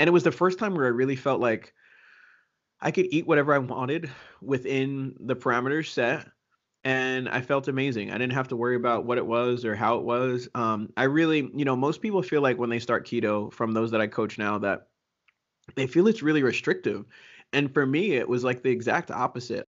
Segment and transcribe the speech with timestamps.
[0.00, 1.74] and it was the first time where I really felt like
[2.80, 6.26] I could eat whatever I wanted within the parameters set
[6.84, 8.10] and I felt amazing.
[8.10, 10.48] I didn't have to worry about what it was or how it was.
[10.54, 13.90] Um, I really, you know, most people feel like when they start keto, from those
[13.90, 14.86] that I coach now, that
[15.74, 17.04] they feel it's really restrictive.
[17.52, 19.66] And for me, it was like the exact opposite.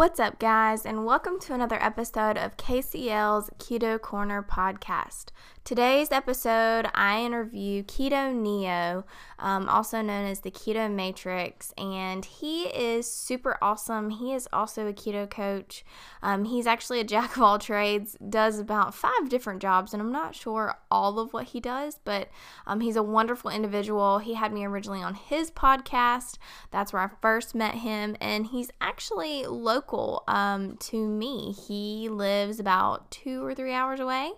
[0.00, 5.26] What's up, guys, and welcome to another episode of KCL's Keto Corner podcast.
[5.62, 9.04] Today's episode, I interview Keto Neo,
[9.38, 14.08] um, also known as the Keto Matrix, and he is super awesome.
[14.08, 15.84] He is also a keto coach.
[16.22, 20.10] Um, he's actually a jack of all trades, does about five different jobs, and I'm
[20.10, 22.30] not sure all of what he does, but
[22.66, 24.18] um, he's a wonderful individual.
[24.18, 26.38] He had me originally on his podcast.
[26.70, 31.52] That's where I first met him, and he's actually local um, to me.
[31.52, 34.32] He lives about two or three hours away.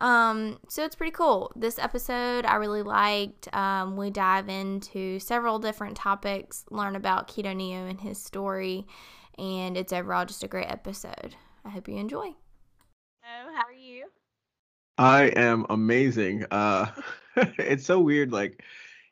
[0.00, 1.52] Um, so it's pretty cool.
[1.56, 3.54] This episode I really liked.
[3.54, 8.86] Um, we dive into several different topics, learn about Keto Neo and his story,
[9.38, 11.34] and it's overall just a great episode.
[11.64, 12.34] I hope you enjoy.
[13.24, 14.06] Oh, how are you?
[14.98, 16.44] I am amazing.
[16.50, 16.86] Uh,
[17.36, 18.62] it's so weird, like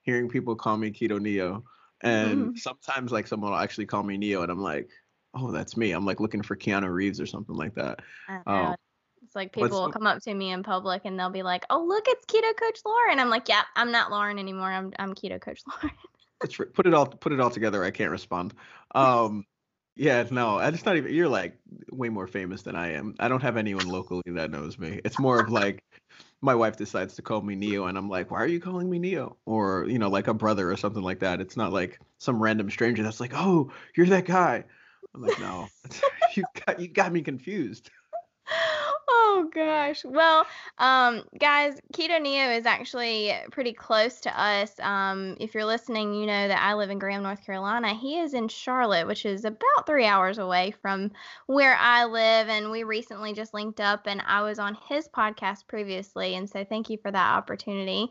[0.03, 1.65] hearing people call me Keto Neo,
[2.03, 2.57] and mm-hmm.
[2.57, 4.89] sometimes like someone will actually call me Neo, and I'm like,
[5.35, 5.93] oh, that's me.
[5.93, 8.01] I'm like looking for Keanu Reeves or something like that.
[8.47, 8.83] Um, it's
[9.35, 12.05] like people will come up to me in public and they'll be like, "Oh, look,
[12.07, 14.71] it's Keto Coach Lauren." I'm like, "Yeah, I'm not Lauren anymore.
[14.71, 15.97] I'm I'm Keto Coach Lauren."
[16.43, 17.85] Let's put it all put it all together.
[17.85, 18.55] I can't respond.
[18.95, 19.45] Um,
[19.97, 21.15] yeah, no, it's not even.
[21.15, 21.57] You're like
[21.91, 23.15] way more famous than I am.
[23.21, 25.01] I don't have anyone locally that knows me.
[25.05, 25.83] It's more of like
[26.43, 28.99] my wife decides to call me Neo, and I'm like, "Why are you calling me
[28.99, 31.41] Neo?" Or you know, like a brother or something like that.
[31.41, 34.65] It's not like some random stranger that's like, "Oh, you're that guy."
[35.15, 35.69] I'm like, "No,
[36.35, 37.91] you got you got me confused."
[39.07, 40.05] Oh gosh.
[40.05, 40.47] Well,
[40.79, 44.79] um, guys, Keto Neo is actually pretty close to us.
[44.81, 47.95] Um, if you're listening, you know that I live in Graham, North Carolina.
[47.95, 51.11] He is in Charlotte, which is about three hours away from
[51.47, 52.49] where I live.
[52.49, 56.35] And we recently just linked up, and I was on his podcast previously.
[56.35, 58.11] And so, thank you for that opportunity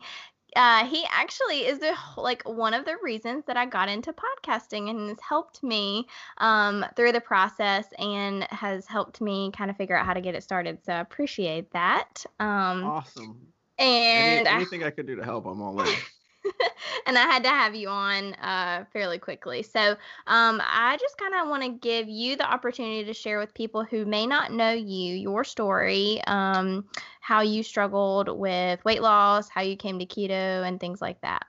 [0.56, 4.90] uh, he actually is the like one of the reasons that I got into podcasting
[4.90, 6.06] and has helped me
[6.38, 10.34] um, through the process and has helped me kind of figure out how to get
[10.34, 10.78] it started.
[10.84, 12.24] So I appreciate that.
[12.40, 13.48] Um, awesome.
[13.78, 15.88] And Any, anything I, I could do to help, I'm all in.
[17.06, 19.62] and I had to have you on uh, fairly quickly.
[19.62, 19.96] So
[20.26, 23.84] um, I just kind of want to give you the opportunity to share with people
[23.84, 26.84] who may not know you your story, um,
[27.20, 31.46] how you struggled with weight loss, how you came to keto, and things like that.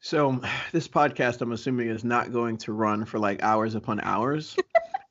[0.00, 0.40] So
[0.72, 4.56] this podcast, I'm assuming, is not going to run for like hours upon hours.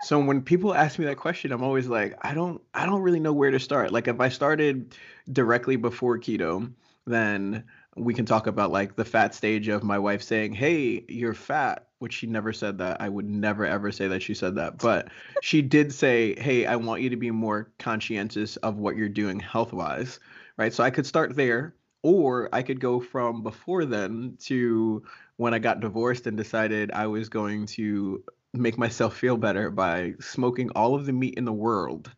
[0.04, 3.20] so when people ask me that question, I'm always like, I don't, I don't really
[3.20, 3.92] know where to start.
[3.92, 4.96] Like if I started
[5.32, 6.72] directly before keto,
[7.08, 7.64] then
[7.96, 11.88] we can talk about like the fat stage of my wife saying, "Hey, you're fat,"
[12.00, 13.02] which she never said that.
[13.02, 15.10] I would never ever say that she said that, but
[15.42, 19.40] she did say, "Hey, I want you to be more conscientious of what you're doing
[19.40, 20.20] health-wise."
[20.58, 20.74] Right?
[20.74, 25.04] So I could start there or I could go from before then to
[25.38, 28.24] when I got divorced and decided I was going to
[28.54, 32.12] make myself feel better by smoking all of the meat in the world.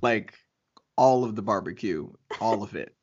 [0.00, 0.34] Like
[0.96, 2.10] all of the barbecue,
[2.40, 2.94] all of it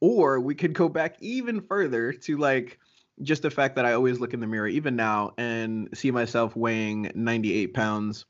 [0.00, 2.78] or we could go back even further to like
[3.22, 6.54] just the fact that I always look in the mirror, even now, and see myself
[6.54, 8.24] weighing 98 pounds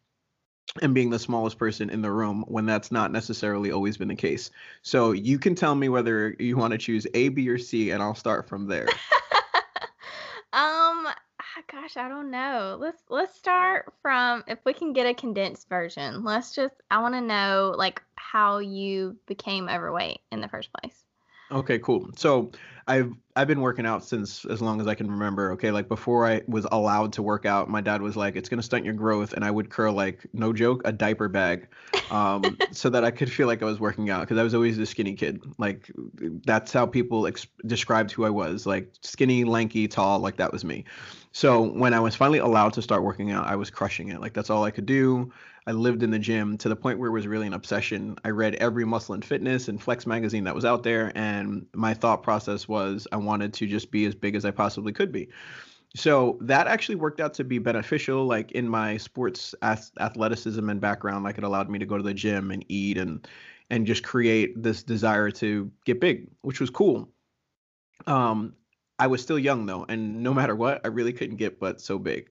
[0.83, 4.15] and being the smallest person in the room when that's not necessarily always been the
[4.15, 4.51] case.
[4.83, 8.03] So you can tell me whether you want to choose A, B, or C, and
[8.03, 8.87] I'll start from there.
[10.53, 11.15] um, ah,
[11.71, 12.77] gosh, I don't know.
[12.79, 16.25] Let's let's start from if we can get a condensed version.
[16.25, 21.05] Let's just I want to know like how you became overweight in the first place.
[21.51, 22.11] Okay, cool.
[22.17, 22.51] So
[22.87, 25.53] I've I've been working out since as long as I can remember.
[25.53, 28.63] Okay, like before I was allowed to work out, my dad was like, "It's gonna
[28.63, 31.69] stunt your growth," and I would curl like no joke a diaper bag,
[32.11, 34.79] um, so that I could feel like I was working out because I was always
[34.79, 35.43] a skinny kid.
[35.59, 35.91] Like
[36.45, 40.19] that's how people ex- described who I was, like skinny, lanky, tall.
[40.19, 40.85] Like that was me.
[41.33, 44.21] So when I was finally allowed to start working out, I was crushing it.
[44.21, 45.31] Like that's all I could do.
[45.69, 48.17] I lived in the gym to the point where it was really an obsession.
[48.25, 51.93] I read every Muscle and Fitness and Flex magazine that was out there, and my
[51.93, 55.29] thought process was I wanted to just be as big as I possibly could be.
[55.95, 58.25] So that actually worked out to be beneficial.
[58.25, 62.15] Like in my sports athleticism and background, like it allowed me to go to the
[62.15, 63.29] gym and eat and
[63.69, 67.11] and just create this desire to get big, which was cool.
[68.07, 68.55] Um,
[68.99, 71.99] I was still young though, and no matter what, I really couldn't get but so
[71.99, 72.31] big.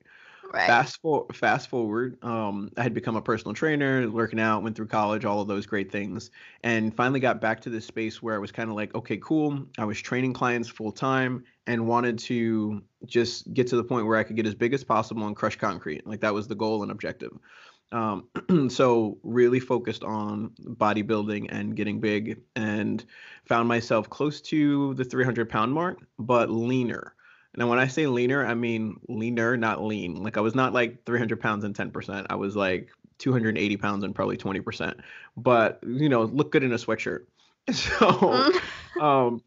[0.53, 0.67] Right.
[0.67, 4.87] Fast for fast forward, um, I had become a personal trainer, working out, went through
[4.87, 6.31] college, all of those great things,
[6.63, 9.65] and finally got back to this space where I was kind of like, okay, cool.
[9.77, 14.17] I was training clients full time and wanted to just get to the point where
[14.17, 16.07] I could get as big as possible and crush concrete.
[16.07, 17.31] Like that was the goal and objective.
[17.91, 18.29] Um,
[18.69, 23.03] so really focused on bodybuilding and getting big, and
[23.45, 27.15] found myself close to the 300 pound mark, but leaner.
[27.57, 30.21] Now, when I say leaner, I mean leaner, not lean.
[30.23, 32.27] Like I was not like 300 pounds and 10%.
[32.29, 34.99] I was like 280 pounds and probably 20%.
[35.35, 37.25] But you know, look good in a sweatshirt.
[37.73, 38.49] So
[39.01, 39.43] um,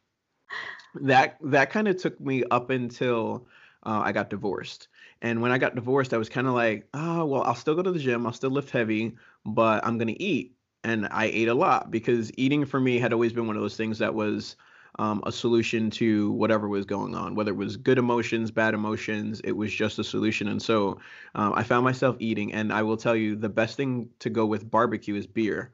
[1.01, 3.47] that that kind of took me up until
[3.87, 4.89] uh, I got divorced.
[5.23, 7.83] And when I got divorced, I was kind of like, oh well, I'll still go
[7.83, 9.17] to the gym, I'll still lift heavy,
[9.47, 10.55] but I'm gonna eat.
[10.85, 13.77] And I ate a lot because eating for me had always been one of those
[13.77, 14.57] things that was
[15.01, 19.41] um, a solution to whatever was going on, whether it was good emotions, bad emotions,
[19.45, 20.49] it was just a solution.
[20.49, 20.99] And so
[21.35, 24.45] um, I found myself eating, and I will tell you the best thing to go
[24.45, 25.71] with barbecue is beer.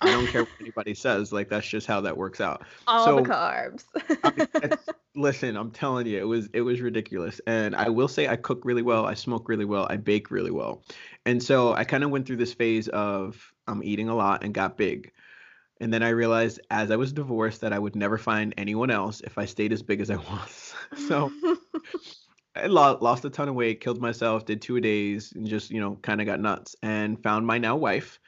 [0.00, 2.62] I don't care what anybody says, like that's just how that works out.
[2.86, 3.84] All so, the carbs.
[4.24, 4.72] I mean,
[5.14, 7.38] listen, I'm telling you, it was it was ridiculous.
[7.46, 10.50] And I will say I cook really well, I smoke really well, I bake really
[10.50, 10.82] well.
[11.26, 14.54] And so I kind of went through this phase of I'm eating a lot and
[14.54, 15.12] got big.
[15.80, 19.20] And then I realized as I was divorced that I would never find anyone else
[19.22, 20.74] if I stayed as big as I was.
[21.08, 21.32] so
[22.54, 25.70] I lo- lost a ton of weight, killed myself, did two a days, and just,
[25.70, 28.20] you know, kind of got nuts and found my now wife.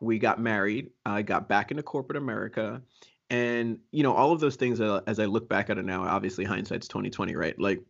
[0.00, 0.90] We got married.
[1.04, 2.82] I got back into corporate America.
[3.28, 6.04] And, you know, all of those things uh, as I look back at it now,
[6.04, 7.58] obviously hindsight's 2020, right?
[7.58, 7.82] Like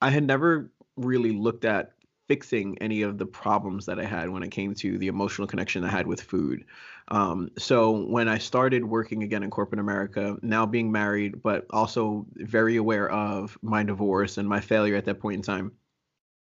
[0.00, 1.92] I had never really looked at
[2.26, 5.84] fixing any of the problems that I had when it came to the emotional connection
[5.84, 6.64] I had with food.
[7.08, 12.26] Um, so when I started working again in corporate America, now being married, but also
[12.34, 15.72] very aware of my divorce and my failure at that point in time,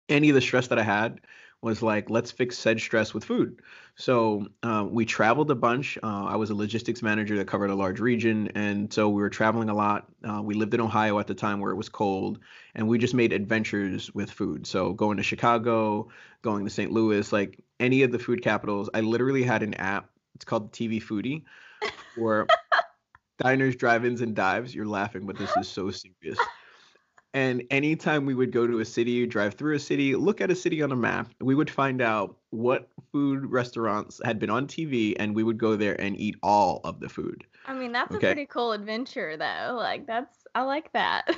[0.09, 1.19] any of the stress that I had
[1.62, 3.62] was like, let's fix said stress with food.
[3.95, 5.98] So uh, we traveled a bunch.
[6.04, 8.50] Uh, I was a logistics manager that covered a large region.
[8.54, 10.07] And so we were traveling a lot.
[10.24, 12.39] Uh, we lived in Ohio at the time where it was cold.
[12.75, 14.68] And we just made adventures with food.
[14.68, 16.09] So going to Chicago,
[16.44, 16.92] going to St.
[16.92, 20.09] Louis, like any of the food capitals, I literally had an app.
[20.36, 21.44] It's called TV Foodie
[22.15, 22.45] for
[23.39, 24.75] diners, drive ins, and dives.
[24.75, 26.38] You're laughing, but this is so serious.
[27.33, 30.56] And anytime we would go to a city, drive through a city, look at a
[30.56, 35.15] city on a map, we would find out what food restaurants had been on TV
[35.19, 37.45] and we would go there and eat all of the food.
[37.65, 38.27] I mean, that's Okay.
[38.27, 39.75] a pretty cool adventure, though.
[39.77, 41.38] Like, that's, I like that.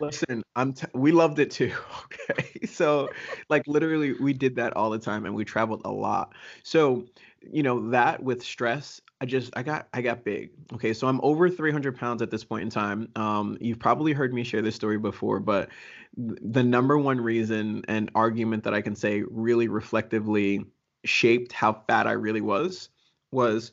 [0.00, 1.72] Listen, I'm t- we loved it too.
[2.28, 2.66] Okay.
[2.66, 3.08] So
[3.48, 6.34] like literally we did that all the time and we traveled a lot.
[6.64, 7.06] So,
[7.40, 10.50] you know, that with stress, I just I got I got big.
[10.74, 10.92] Okay.
[10.92, 13.08] So I'm over 300 pounds at this point in time.
[13.16, 15.70] Um, you've probably heard me share this story before, but
[16.16, 20.66] th- the number one reason and argument that I can say really reflectively
[21.04, 22.90] shaped how fat I really was
[23.30, 23.72] was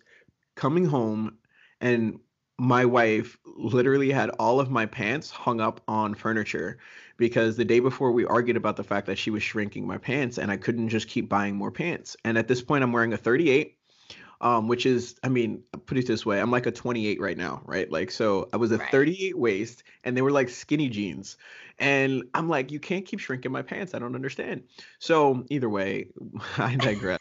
[0.56, 1.38] coming home
[1.82, 2.20] and
[2.60, 6.78] my wife literally had all of my pants hung up on furniture
[7.18, 10.38] because the day before we argued about the fact that she was shrinking my pants
[10.38, 12.16] and I couldn't just keep buying more pants.
[12.24, 13.78] And at this point, I'm wearing a 38,
[14.42, 17.62] um, which is, I mean, put it this way, I'm like a 28 right now,
[17.66, 17.90] right?
[17.90, 18.92] Like, so I was a Right.
[18.92, 21.38] 38 waist and they were like skinny jeans.
[21.80, 23.94] And I'm like, you can't keep shrinking my pants.
[23.94, 24.64] I don't understand.
[25.00, 26.08] So either way,
[26.58, 27.20] I digress.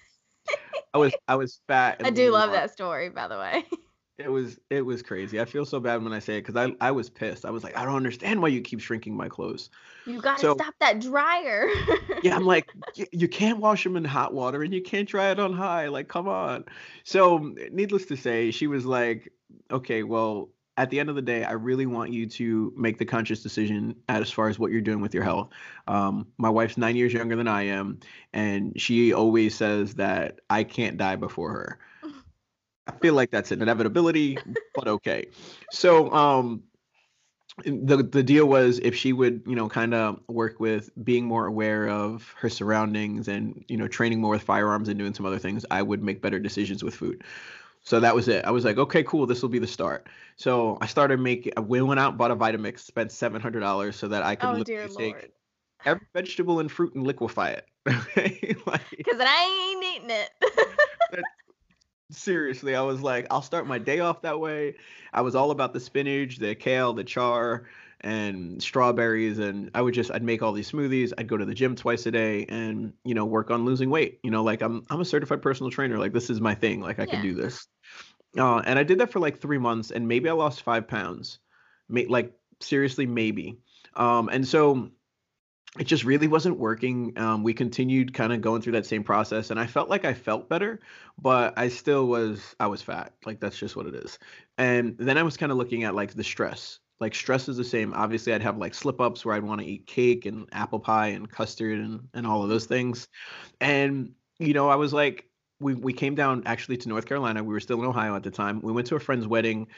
[0.95, 2.01] I was I was fat.
[2.05, 3.65] I do love that story, by the way.
[4.19, 5.41] it was it was crazy.
[5.41, 7.45] I feel so bad when I say it because I I was pissed.
[7.45, 9.71] I was like, I don't understand why you keep shrinking my clothes.
[10.07, 11.69] You got to So- stop that dryer.
[12.25, 12.71] Yeah, I'm like,
[13.11, 15.89] you can't wash them in hot water and you can't dry it on high.
[15.89, 16.65] Like, come on.
[17.03, 19.33] So, needless to say, she was like,
[19.73, 23.05] okay, well, at the end of the day, I really want you to make the
[23.05, 25.49] conscious decision as far as what you're doing with your health.
[25.89, 27.99] Um, my wife's nine years younger than I am,
[28.33, 31.79] and she always says that I can't die before her.
[32.87, 34.39] I feel like that's an inevitability,
[34.75, 35.27] but okay.
[35.71, 36.65] So, um,
[37.65, 41.47] the the deal was if she would you know kind of work with being more
[41.47, 45.39] aware of her surroundings and you know training more with firearms and doing some other
[45.39, 47.23] things i would make better decisions with food
[47.83, 50.79] so that was it i was like okay cool this will be the start so
[50.81, 54.49] i started making we went out bought a vitamix spent $700 so that i could
[54.49, 55.33] oh, literally take Lord.
[55.85, 61.25] every vegetable and fruit and liquefy it okay like Because I ain't eating it.
[62.13, 64.75] seriously i was like i'll start my day off that way.
[65.15, 67.67] I was all about the spinach the kale the char
[68.01, 71.13] and strawberries and i would just i'd make all these smoothies.
[71.19, 74.21] I'd go to the gym twice a day and you know work on losing weight.
[74.23, 75.99] You know like i'm i'm a certified personal trainer.
[75.99, 76.81] Like this is my thing.
[76.81, 77.11] Like i Yeah.
[77.11, 77.67] can do this.
[78.39, 81.39] Uh, and i did that for like three months and maybe i lost five pounds.
[81.89, 83.59] May, like seriously maybe.
[83.95, 84.91] Um, and so
[85.79, 87.17] it just really wasn't working.
[87.19, 90.13] Um, we continued kind of going through that same process, and I felt like I
[90.13, 90.81] felt better,
[91.19, 93.15] but I still was I was fat.
[93.25, 94.19] Like that's just what it is.
[94.59, 96.79] And then I was kind of looking at like the stress.
[97.01, 97.95] Like stress is the same.
[97.95, 101.09] Obviously, I'd have like slip ups where I'd want to eat cake and apple pie
[101.09, 103.09] and custard and and all of those things.
[103.61, 105.27] And you know, I was like,
[105.63, 107.43] we we came down actually to North Carolina.
[107.43, 108.61] We were still in Ohio at the time.
[108.63, 109.69] We went to a friend's wedding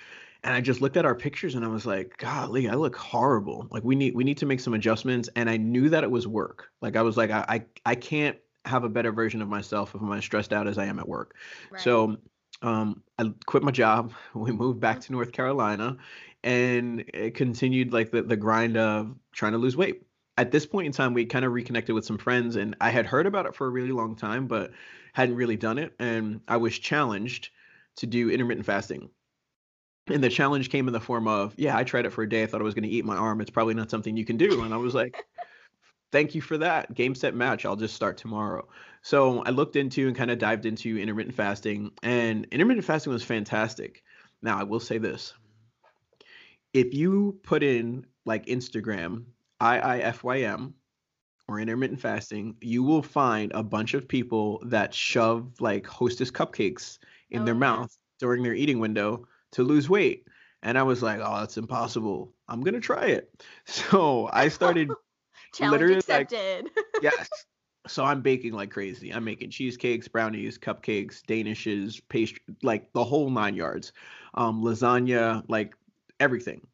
[0.45, 3.67] and I just looked at our pictures and I was like, golly, I look horrible.
[3.71, 5.29] Like we need we need to make some adjustments.
[5.37, 6.69] And I knew that it was work.
[6.83, 8.37] Like I was like, I I, I can't
[8.67, 11.09] have a better version of myself if I'm as stressed out as I am at
[11.09, 11.35] work.
[11.71, 11.81] Right.
[11.81, 12.17] So
[12.63, 14.13] um, I quit my job.
[14.35, 15.97] We moved back to North Carolina
[16.43, 20.03] and it continued like the, the grind of trying to lose weight.
[20.37, 23.07] At this point in time, we kind of reconnected with some friends and I had
[23.07, 24.73] heard about it for a really long time, but
[25.13, 25.95] hadn't really done it.
[25.99, 27.51] And I was challenged
[27.97, 29.11] to do intermittent fasting
[30.07, 32.43] and the challenge came in the form of, yeah, I tried it for a day.
[32.43, 33.41] I thought I was going to eat my arm.
[33.41, 34.63] It's probably not something you can do.
[34.63, 35.25] And I was like,
[36.13, 36.95] thank you for that.
[36.95, 37.65] Game, set, match.
[37.65, 38.69] I'll just start tomorrow.
[39.03, 43.23] So I looked into and kind of dived into intermittent fasting, and intermittent fasting was
[43.23, 44.03] fantastic.
[44.43, 45.35] Now, I will say this
[46.73, 49.25] if you put in like Instagram,
[49.61, 50.73] IIFYM,
[51.49, 56.99] or intermittent fasting, you will find a bunch of people that shove like hostess cupcakes
[57.31, 57.61] in oh, their yeah.
[57.61, 60.27] mouth during their eating window to lose weight.
[60.63, 62.33] And I was like, oh, that's impossible.
[62.49, 63.31] I'm going to try it.
[63.67, 64.91] So I started
[65.61, 66.65] literally accepted.
[66.65, 67.29] Like, yes.
[67.87, 69.11] So I'm baking like crazy.
[69.11, 73.93] I'm making cheesecakes, brownies, cupcakes, danishes, pastry, like the whole nine yards.
[74.35, 75.75] Um, lasagna, like
[76.19, 76.67] everything.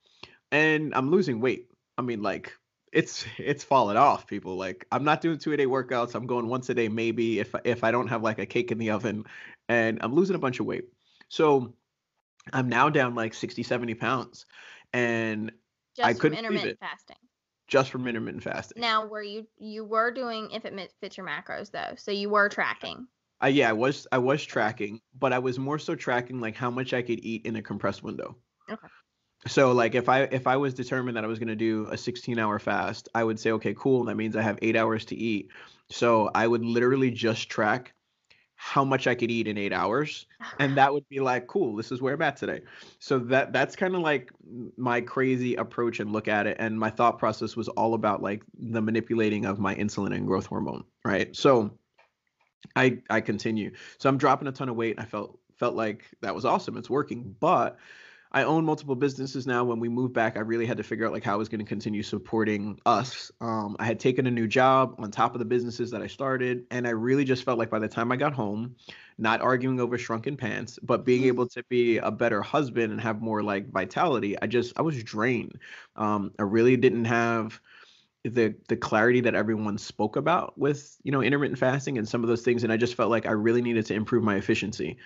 [0.52, 1.66] And I'm losing weight.
[1.98, 2.52] I mean, like
[2.92, 6.48] it's it's falling off people like i'm not doing two a day workouts i'm going
[6.48, 9.24] once a day maybe if if i don't have like a cake in the oven
[9.68, 10.84] and i'm losing a bunch of weight
[11.28, 11.72] so
[12.52, 14.46] I'm now down like 60, 70 pounds.
[14.92, 15.52] And
[15.96, 17.16] just I couldn't intermittent fasting.
[17.68, 18.80] Just from intermittent fasting.
[18.80, 22.48] Now, were you you were doing if it fits your macros though, so you were
[22.48, 23.06] tracking.
[23.42, 26.70] Uh, yeah, I was I was tracking, but I was more so tracking like how
[26.70, 28.36] much I could eat in a compressed window.
[28.68, 28.88] Okay.
[29.46, 31.96] So like if I if I was determined that I was going to do a
[31.96, 35.16] 16 hour fast, I would say okay, cool, that means I have 8 hours to
[35.16, 35.50] eat.
[35.90, 37.94] So I would literally just track
[38.62, 40.26] how much I could eat in eight hours,
[40.58, 42.60] and that would be like, cool, this is where I'm at today.
[42.98, 44.30] So that that's kind of like
[44.76, 46.58] my crazy approach and look at it.
[46.60, 50.44] And my thought process was all about like the manipulating of my insulin and growth
[50.44, 51.34] hormone, right?
[51.34, 51.70] So
[52.76, 53.72] I I continue.
[53.96, 54.96] So I'm dropping a ton of weight.
[54.98, 56.76] I felt felt like that was awesome.
[56.76, 57.78] It's working, but
[58.32, 59.64] I own multiple businesses now.
[59.64, 61.58] When we moved back, I really had to figure out like how I was going
[61.58, 63.32] to continue supporting us.
[63.40, 66.64] Um, I had taken a new job on top of the businesses that I started,
[66.70, 68.76] and I really just felt like by the time I got home,
[69.18, 71.28] not arguing over shrunken pants, but being mm-hmm.
[71.28, 75.02] able to be a better husband and have more like vitality, I just I was
[75.02, 75.58] drained.
[75.96, 77.60] Um, I really didn't have
[78.22, 82.28] the the clarity that everyone spoke about with you know intermittent fasting and some of
[82.28, 84.98] those things, and I just felt like I really needed to improve my efficiency.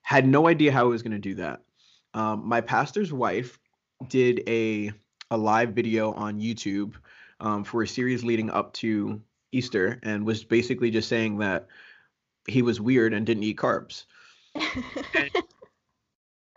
[0.00, 1.60] Had no idea how I was going to do that
[2.14, 3.58] um, my pastor's wife
[4.08, 4.92] did a
[5.30, 6.94] a live video on YouTube
[7.40, 9.20] um, for a series leading up to
[9.52, 11.68] Easter, and was basically just saying that
[12.46, 14.04] he was weird and didn't eat carbs.
[14.54, 15.30] I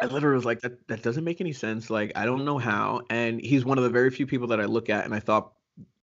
[0.07, 1.89] literally was like, that that doesn't make any sense.
[1.89, 3.01] Like, I don't know how.
[3.09, 5.53] And he's one of the very few people that I look at, and I thought,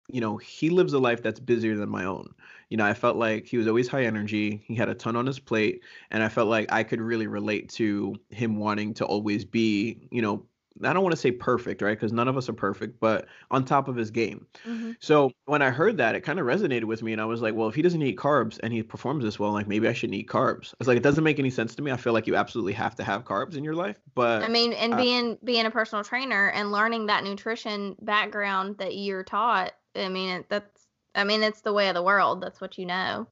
[0.08, 2.34] you know, he lives a life that's busier than my own
[2.68, 4.62] you know, I felt like he was always high energy.
[4.64, 7.68] He had a ton on his plate, and I felt like I could really relate
[7.70, 10.44] to him wanting to always be, you know,
[10.84, 11.96] I don't want to say perfect, right?
[11.98, 14.46] Because none of us are perfect, but on top of his game.
[14.66, 14.92] Mm-hmm.
[15.00, 17.54] So when I heard that, it kind of resonated with me, and I was like,
[17.54, 20.18] well, if he doesn't eat carbs and he performs this well, like maybe I shouldn't
[20.18, 20.72] eat carbs.
[20.72, 21.90] I was like, it doesn't make any sense to me.
[21.90, 24.72] I feel like you absolutely have to have carbs in your life, but I mean,
[24.72, 29.72] and uh, being being a personal trainer and learning that nutrition background that you're taught,
[29.96, 30.77] I mean, that's
[31.18, 32.40] I mean, it's the way of the world.
[32.40, 33.26] That's what you know.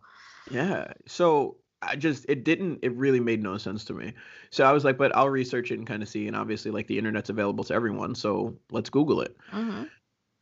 [0.50, 0.93] Yeah.
[1.07, 4.12] So I just it didn't it really made no sense to me.
[4.50, 6.26] So I was like, but I'll research it and kind of see.
[6.26, 9.37] And obviously, like the internet's available to everyone, so let's Google it.
[9.52, 9.85] Mm-hmm.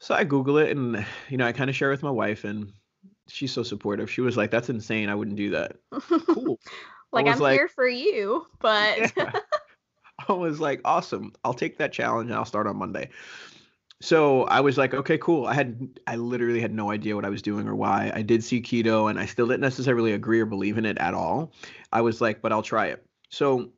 [0.00, 2.72] So I Google it, and you know, I kind of share with my wife, and
[3.28, 4.10] she's so supportive.
[4.10, 5.08] She was like, "That's insane.
[5.08, 5.76] I wouldn't do that."
[6.26, 6.58] Cool.
[7.12, 9.12] like I'm like, here for you, but.
[9.16, 9.32] yeah.
[10.28, 11.32] I was like, awesome.
[11.44, 13.10] I'll take that challenge and I'll start on Monday
[14.04, 15.46] so I was like, okay, cool.
[15.46, 18.12] I had I literally had no idea what I was doing or why.
[18.14, 21.14] I did see keto and I still didn't necessarily agree or believe in it at
[21.14, 21.52] all.
[21.90, 23.02] I was like, but I'll try it.
[23.30, 23.70] So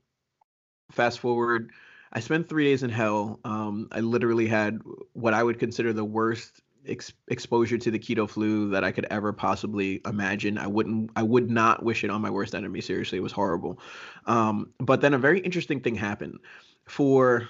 [0.90, 1.70] fast forward,
[2.12, 3.38] I spent three days in hell.
[3.44, 4.80] Um, I literally had
[5.12, 9.06] what I would consider the worst ex- exposure to the keto flu that I could
[9.10, 10.58] ever possibly imagine.
[10.58, 12.80] I wouldn't, I would not wish it on my worst enemy.
[12.80, 13.78] Seriously, it was horrible.
[14.26, 16.40] Um, but then a very interesting thing happened.
[16.88, 17.48] For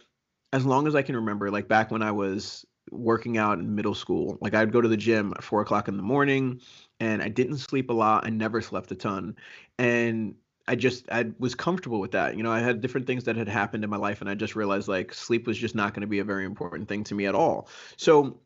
[0.52, 3.94] as long as I can remember, like back when I was working out in middle
[3.94, 4.38] school.
[4.40, 6.60] Like I'd go to the gym at four o'clock in the morning,
[7.00, 8.26] and I didn't sleep a lot.
[8.26, 9.36] I never slept a ton,
[9.78, 10.34] and
[10.68, 12.36] I just I was comfortable with that.
[12.36, 14.56] You know, I had different things that had happened in my life, and I just
[14.56, 17.26] realized like sleep was just not going to be a very important thing to me
[17.26, 17.68] at all.
[17.96, 18.40] So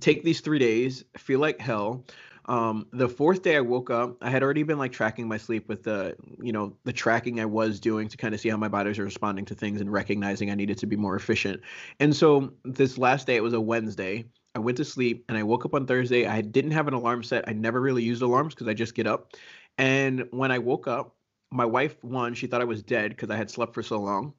[0.00, 2.04] take these three days, feel like hell.
[2.46, 5.68] Um, the fourth day I woke up, I had already been like tracking my sleep
[5.68, 8.68] with the, you know, the tracking I was doing to kind of see how my
[8.68, 11.62] bodies are responding to things and recognizing I needed to be more efficient.
[12.00, 14.26] And so this last day, it was a Wednesday.
[14.54, 16.26] I went to sleep and I woke up on Thursday.
[16.26, 17.48] I didn't have an alarm set.
[17.48, 19.32] I never really used alarms because I just get up.
[19.78, 21.16] And when I woke up,
[21.50, 24.34] my wife, one, she thought I was dead because I had slept for so long,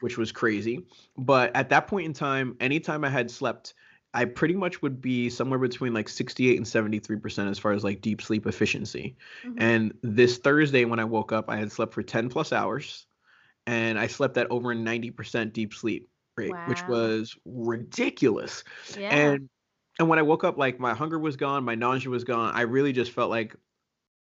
[0.00, 0.86] which was crazy.
[1.16, 3.74] But at that point in time, anytime I had slept,
[4.16, 8.00] I pretty much would be somewhere between like 68 and 73% as far as like
[8.00, 9.14] deep sleep efficiency.
[9.44, 9.58] Mm-hmm.
[9.60, 13.06] And this Thursday, when I woke up, I had slept for 10 plus hours
[13.66, 16.08] and I slept at over 90% deep sleep
[16.38, 16.64] rate, wow.
[16.66, 18.64] which was ridiculous.
[18.98, 19.14] Yeah.
[19.14, 19.50] And
[19.98, 22.54] and when I woke up, like my hunger was gone, my nausea was gone.
[22.54, 23.54] I really just felt like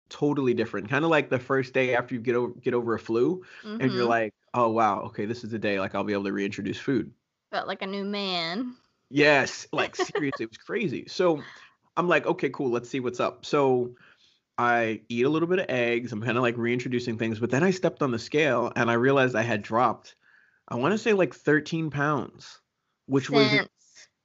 [0.10, 0.90] totally different.
[0.92, 3.82] Kind of like the first day after you get over get over a flu, mm-hmm.
[3.82, 4.10] and you're mm-hmm.
[4.10, 7.12] like, oh wow, okay, this is the day like I'll be able to reintroduce food.
[7.52, 8.76] Felt like a new man.
[9.12, 11.06] Yes, like seriously, it was crazy.
[11.08, 11.42] So
[11.98, 13.46] I'm like, okay, cool, let's see what's up.
[13.46, 13.96] So
[14.58, 16.12] I eat a little bit of eggs.
[16.12, 18.94] I'm kind of like reintroducing things, but then I stepped on the scale and I
[18.94, 20.16] realized I had dropped,
[20.68, 22.60] I want to say like 13 pounds,
[23.08, 23.52] which Since.
[23.52, 23.68] was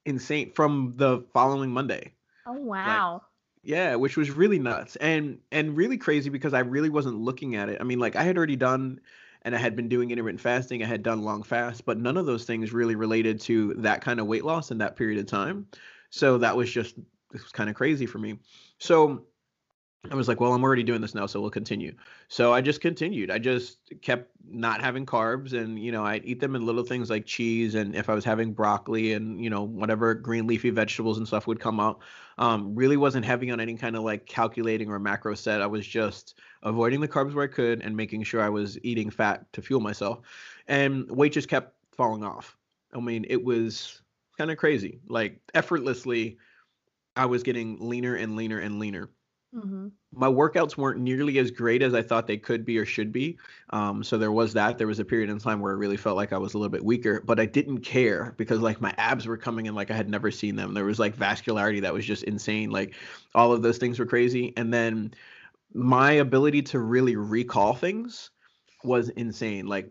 [0.05, 2.13] insane from the following Monday.
[2.47, 3.13] Oh wow.
[3.15, 3.23] Like,
[3.65, 7.69] yeah, which was really nuts and and really crazy because I really wasn't looking at
[7.69, 7.79] it.
[7.81, 9.01] I mean, like I had already done
[9.47, 10.83] and I had been doing intermittent fasting.
[10.83, 14.19] I had done long fasts, but none of those things really related to that kind
[14.19, 15.69] of weight loss in that period of time.
[16.11, 16.97] So that was just
[17.33, 18.41] was kind of crazy for me.
[18.79, 19.25] So
[20.11, 21.95] I was like, well, I'm already doing this now, so we'll continue.
[22.29, 23.31] So I just continued.
[23.31, 27.11] I just kept not having carbs, and you know, I'd eat them in little things
[27.11, 31.19] like cheese, and if I was having broccoli and you know whatever green leafy vegetables
[31.19, 32.01] and stuff would come out.
[32.39, 35.63] Um, really wasn't heavy on any kind of like calculating or macro set.
[35.63, 39.11] I was just avoiding the carbs where I could and making sure I was eating
[39.11, 40.21] fat to fuel myself,
[40.69, 42.57] and weight just kept falling off.
[42.95, 44.03] I mean, it was
[44.39, 45.01] kind of crazy.
[45.09, 46.39] Like effortlessly,
[47.17, 49.11] I was getting leaner and leaner and leaner
[49.57, 49.89] Mm-hmm.
[50.13, 53.39] My workouts weren't nearly as great as I thought they could be or should be.
[53.71, 54.77] Um, so there was that.
[54.77, 56.71] There was a period in time where I really felt like I was a little
[56.71, 59.95] bit weaker, but I didn't care because like my abs were coming in like I
[59.95, 60.75] had never seen them.
[60.75, 62.71] There was like vascularity that was just insane.
[62.71, 62.95] Like
[63.35, 64.53] all of those things were crazy.
[64.57, 65.15] And then
[65.73, 68.31] my ability to really recall things
[68.85, 69.67] was insane.
[69.67, 69.91] Like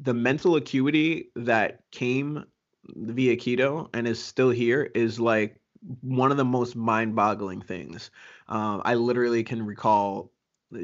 [0.00, 2.44] the mental acuity that came
[2.96, 5.60] via keto and is still here is like
[6.00, 8.10] one of the most mind-boggling things.
[8.48, 10.30] Um, I literally can recall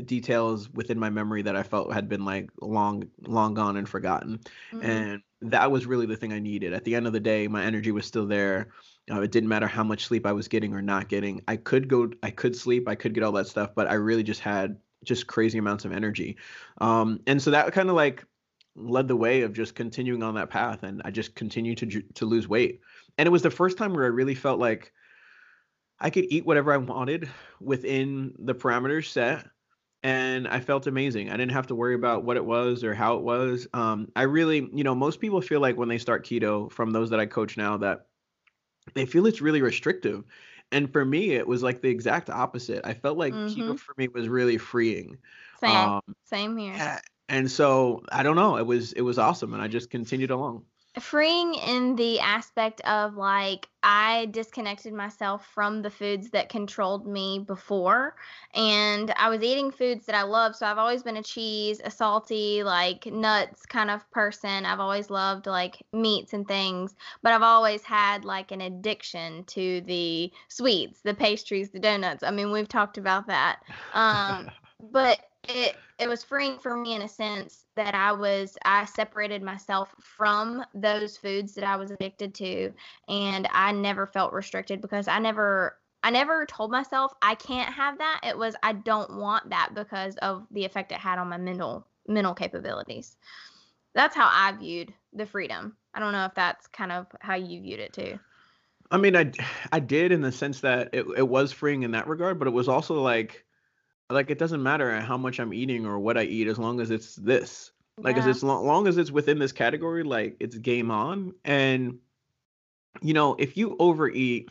[0.04, 4.40] details within my memory that I felt had been like long, long gone and forgotten,
[4.72, 4.84] mm-hmm.
[4.84, 6.72] and that was really the thing I needed.
[6.72, 8.68] At the end of the day, my energy was still there.
[9.10, 11.42] Uh, it didn't matter how much sleep I was getting or not getting.
[11.48, 14.22] I could go, I could sleep, I could get all that stuff, but I really
[14.22, 16.36] just had just crazy amounts of energy,
[16.78, 18.24] um, and so that kind of like
[18.76, 22.26] led the way of just continuing on that path, and I just continued to to
[22.26, 22.80] lose weight
[23.18, 24.92] and it was the first time where I really felt like
[26.00, 27.28] I could eat whatever I wanted
[27.60, 29.46] within the parameters set
[30.02, 31.28] and I felt amazing.
[31.30, 33.66] I didn't have to worry about what it was or how it was.
[33.74, 37.10] Um, I really, you know, most people feel like when they start keto, from those
[37.10, 38.06] that I coach now, that
[38.94, 40.24] they feel it's really restrictive.
[40.72, 42.86] And for me, it was like the exact opposite.
[42.86, 43.60] I felt like mm-hmm.
[43.60, 45.18] keto for me was really freeing.
[45.60, 47.00] Same, um, same here.
[47.28, 48.56] And so I don't know.
[48.56, 50.64] It was it was awesome, and I just continued along
[50.98, 57.38] freeing in the aspect of like I disconnected myself from the foods that controlled me
[57.46, 58.16] before
[58.54, 61.90] and I was eating foods that I love so I've always been a cheese, a
[61.92, 64.66] salty, like nuts kind of person.
[64.66, 69.82] I've always loved like meats and things, but I've always had like an addiction to
[69.82, 72.24] the sweets, the pastries, the donuts.
[72.24, 73.60] I mean, we've talked about that.
[73.94, 74.50] Um
[74.92, 79.42] but it it was freeing for me in a sense that I was I separated
[79.42, 82.72] myself from those foods that I was addicted to
[83.08, 87.98] and I never felt restricted because I never I never told myself I can't have
[87.98, 88.20] that.
[88.26, 91.86] It was I don't want that because of the effect it had on my mental
[92.06, 93.16] mental capabilities.
[93.94, 95.76] That's how I viewed the freedom.
[95.94, 98.18] I don't know if that's kind of how you viewed it too.
[98.90, 99.32] I mean, I
[99.72, 102.52] I did in the sense that it it was freeing in that regard, but it
[102.52, 103.44] was also like
[104.10, 106.90] like it doesn't matter how much I'm eating or what I eat as long as
[106.90, 107.72] it's this.
[107.96, 108.22] Like yeah.
[108.22, 111.34] as it's long, long as it's within this category, like it's game on.
[111.44, 111.98] And
[113.02, 114.50] you know, if you overeat,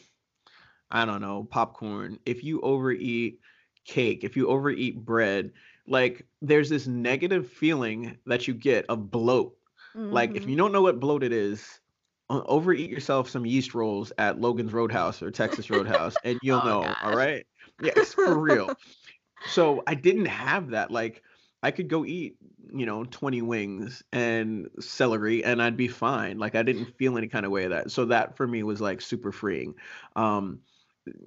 [0.91, 3.39] I don't know, popcorn, if you overeat
[3.86, 5.52] cake, if you overeat bread,
[5.88, 9.56] like there's this negative feeling that you get of bloat.
[9.95, 10.13] Mm-hmm.
[10.13, 10.52] Like if mm-hmm.
[10.52, 11.80] you don't know what bloated is,
[12.30, 16.95] overeat yourself some yeast rolls at Logan's Roadhouse or Texas Roadhouse, and you'll Oh, know.
[17.02, 17.45] All right.
[17.82, 18.74] Yes, for real.
[19.47, 20.91] So I didn't have that.
[20.91, 21.23] Like
[21.62, 22.38] I could go eat,
[22.73, 26.38] you know, 20 wings and celery and I'd be fine.
[26.38, 27.91] Like I didn't feel any kind of way of that.
[27.91, 29.75] So that for me was like super freeing.
[30.15, 30.60] Um,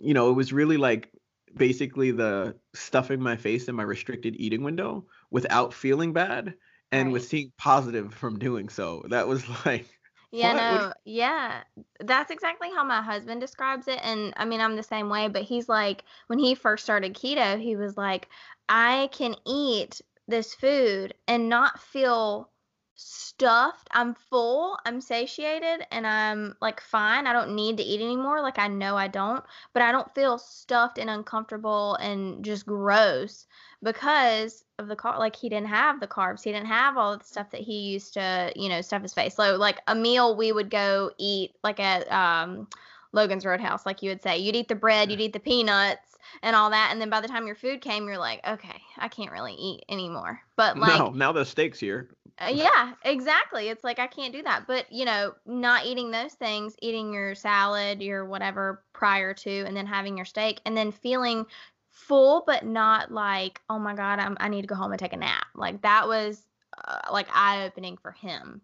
[0.01, 1.11] you know, it was really like
[1.57, 6.55] basically the stuffing my face in my restricted eating window without feeling bad
[6.91, 9.05] and with seeing positive from doing so.
[9.09, 9.87] That was like
[10.33, 10.71] Yeah, what?
[10.71, 11.63] What do yeah.
[12.01, 14.01] That's exactly how my husband describes it.
[14.03, 17.61] And I mean, I'm the same way, but he's like, when he first started keto,
[17.61, 18.29] he was like,
[18.69, 22.51] I can eat this food and not feel
[22.95, 23.89] stuffed.
[23.91, 27.27] I'm full, I'm satiated, and I'm like fine.
[27.27, 28.41] I don't need to eat anymore.
[28.41, 33.47] Like, I know I don't, but I don't feel stuffed and uncomfortable and just gross
[33.83, 37.25] because of the car like he didn't have the carbs he didn't have all the
[37.25, 40.53] stuff that he used to you know stuff his face so like a meal we
[40.53, 42.67] would go eat like at um
[43.13, 46.57] logan's roadhouse like you would say you'd eat the bread you'd eat the peanuts and
[46.57, 49.33] all that and then by the time your food came you're like okay i can't
[49.33, 52.09] really eat anymore but like no, now the steak's here.
[52.39, 53.69] uh, yeah, exactly.
[53.69, 54.67] It's like I can't do that.
[54.67, 59.77] But, you know, not eating those things, eating your salad, your whatever prior to, and
[59.77, 61.47] then having your steak, and then feeling
[61.93, 65.13] full, but not like, oh my God, I'm, I need to go home and take
[65.13, 65.47] a nap.
[65.55, 66.45] Like that was
[66.87, 68.63] uh, like eye opening for him.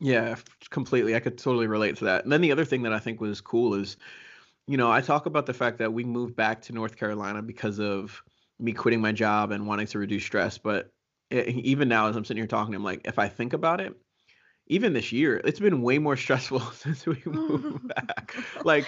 [0.00, 0.36] Yeah,
[0.70, 1.14] completely.
[1.14, 2.24] I could totally relate to that.
[2.24, 3.96] And then the other thing that I think was cool is,
[4.66, 7.78] you know, I talk about the fact that we moved back to North Carolina because
[7.78, 8.22] of
[8.58, 10.58] me quitting my job and wanting to reduce stress.
[10.58, 10.90] But
[11.32, 13.94] e- even now, as I'm sitting here talking, I'm like, if I think about it,
[14.68, 18.34] even this year, it's been way more stressful since we moved back.
[18.64, 18.86] Like,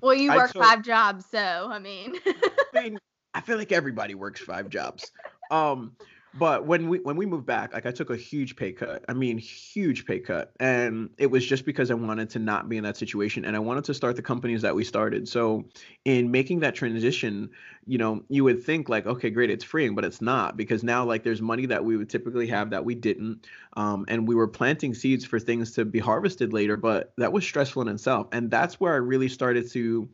[0.00, 2.14] Well, you work five jobs, so I mean,
[2.74, 2.98] I mean,
[3.34, 5.10] I feel like everybody works five jobs.
[5.50, 5.96] Um,
[6.34, 9.04] but when we when we moved back, like I took a huge pay cut.
[9.08, 12.76] I mean, huge pay cut, and it was just because I wanted to not be
[12.76, 15.26] in that situation, and I wanted to start the companies that we started.
[15.28, 15.64] So,
[16.04, 17.50] in making that transition,
[17.86, 21.04] you know, you would think like, okay, great, it's freeing, but it's not because now
[21.04, 24.48] like there's money that we would typically have that we didn't, um, and we were
[24.48, 26.76] planting seeds for things to be harvested later.
[26.76, 30.08] But that was stressful in itself, and that's where I really started to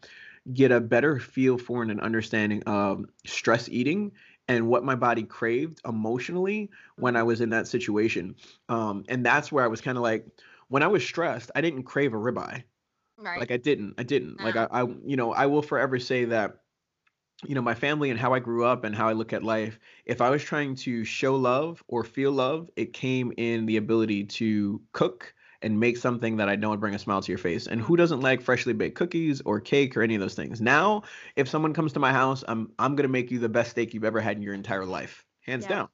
[0.52, 4.12] get a better feel for and an understanding of stress eating
[4.48, 8.36] and what my body craved emotionally when I was in that situation.
[8.68, 10.26] Um, and that's where I was kind of like,
[10.68, 12.64] when I was stressed, I didn't crave a ribeye.
[13.18, 13.40] right.
[13.40, 14.40] Like I didn't, I didn't.
[14.40, 16.60] Like I, I, you know, I will forever say that,
[17.44, 19.78] you know, my family and how I grew up and how I look at life.
[20.04, 24.24] If I was trying to show love or feel love, it came in the ability
[24.24, 27.66] to cook and make something that I know would bring a smile to your face.
[27.66, 30.60] And who doesn't like freshly baked cookies or cake or any of those things?
[30.60, 31.02] Now,
[31.36, 34.04] if someone comes to my house, I'm I'm gonna make you the best steak you've
[34.04, 35.66] ever had in your entire life, hands Yeah.
[35.66, 35.88] down.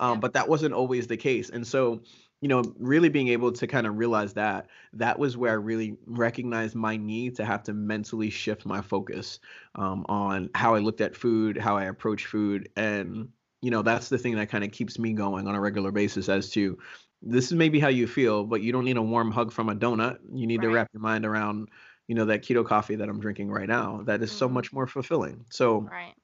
[0.00, 0.20] Um, Yeah.
[0.20, 2.02] But that wasn't always the case, and so
[2.42, 5.96] you know, really being able to kind of realize that that was where I really
[6.06, 9.40] recognized my need to have to mentally shift my focus
[9.74, 13.30] um, on how I looked at food, how I approach food, and
[13.62, 16.28] you know, that's the thing that kind of keeps me going on a regular basis
[16.28, 16.78] as to
[17.26, 19.74] this is maybe how you feel, but you don't need a warm hug from a
[19.74, 20.18] donut.
[20.32, 21.68] You need to wrap your mind around,
[22.08, 24.02] you know, that keto coffee that I'm drinking right now.
[24.04, 24.50] That is so Mhm.
[24.50, 25.46] much more fulfilling.
[25.50, 26.14] So Right.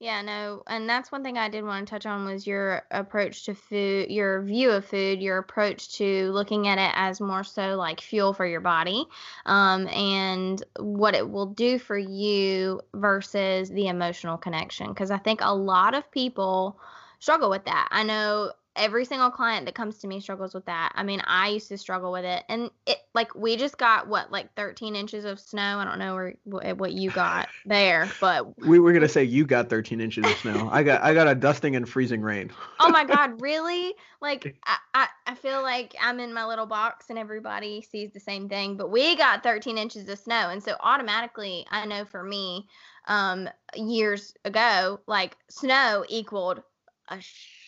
[0.00, 3.46] Yeah, no, and that's one thing I did want to touch on was your approach
[3.46, 7.76] to food, your view of food, your approach to looking at it as more so
[7.76, 9.06] like fuel for your body,
[9.46, 14.88] um, and what it will do for you versus the emotional connection.
[14.88, 16.80] Because I think a lot of people
[17.20, 17.88] struggle with that.
[17.90, 20.92] I know every single client that comes to me struggles with that.
[20.94, 24.32] I mean, I used to struggle with it, and it like we just got what
[24.32, 25.78] like 13 inches of snow.
[25.78, 29.44] I don't know where what, what you got there, but we were gonna say you
[29.46, 30.68] got 13 inches of snow.
[30.70, 32.50] I got I got a dusting and freezing rain.
[32.80, 37.06] oh my god really like I, I i feel like i'm in my little box
[37.10, 40.76] and everybody sees the same thing but we got 13 inches of snow and so
[40.80, 42.66] automatically i know for me
[43.06, 46.62] um years ago like snow equaled
[47.08, 47.18] a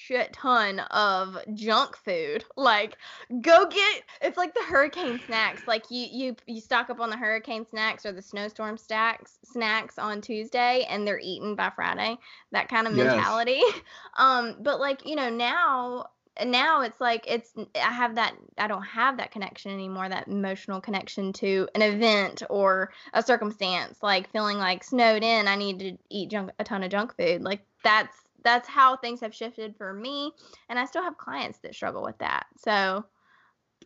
[0.07, 2.45] shit ton of junk food.
[2.57, 2.97] Like
[3.41, 5.63] go get it's like the hurricane snacks.
[5.67, 9.99] Like you you you stock up on the hurricane snacks or the snowstorm stacks snacks
[9.99, 12.17] on tuesday and they're eaten by friday.
[12.53, 13.15] That kind of Yes.
[13.17, 13.63] mentality.
[14.19, 16.07] Um but like you know now
[16.45, 20.81] now it's like it's i have that i don't have that connection anymore that emotional
[20.81, 25.97] connection to an event or a circumstance like feeling like snowed in i need to
[26.11, 27.43] eat junk a ton of junk food.
[27.43, 28.17] Like that's
[28.47, 30.33] that's how things have shifted for me
[30.69, 33.05] and i still have clients that struggle with that so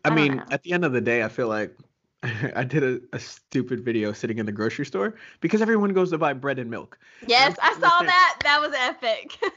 [0.04, 0.44] I, I mean, know.
[0.50, 1.76] at the end of the day, I feel like
[2.22, 6.18] I did a, a stupid video sitting in the grocery store because everyone goes to
[6.18, 6.98] buy bread and milk.
[7.26, 8.08] yes i saw understand.
[8.08, 9.38] that that was epic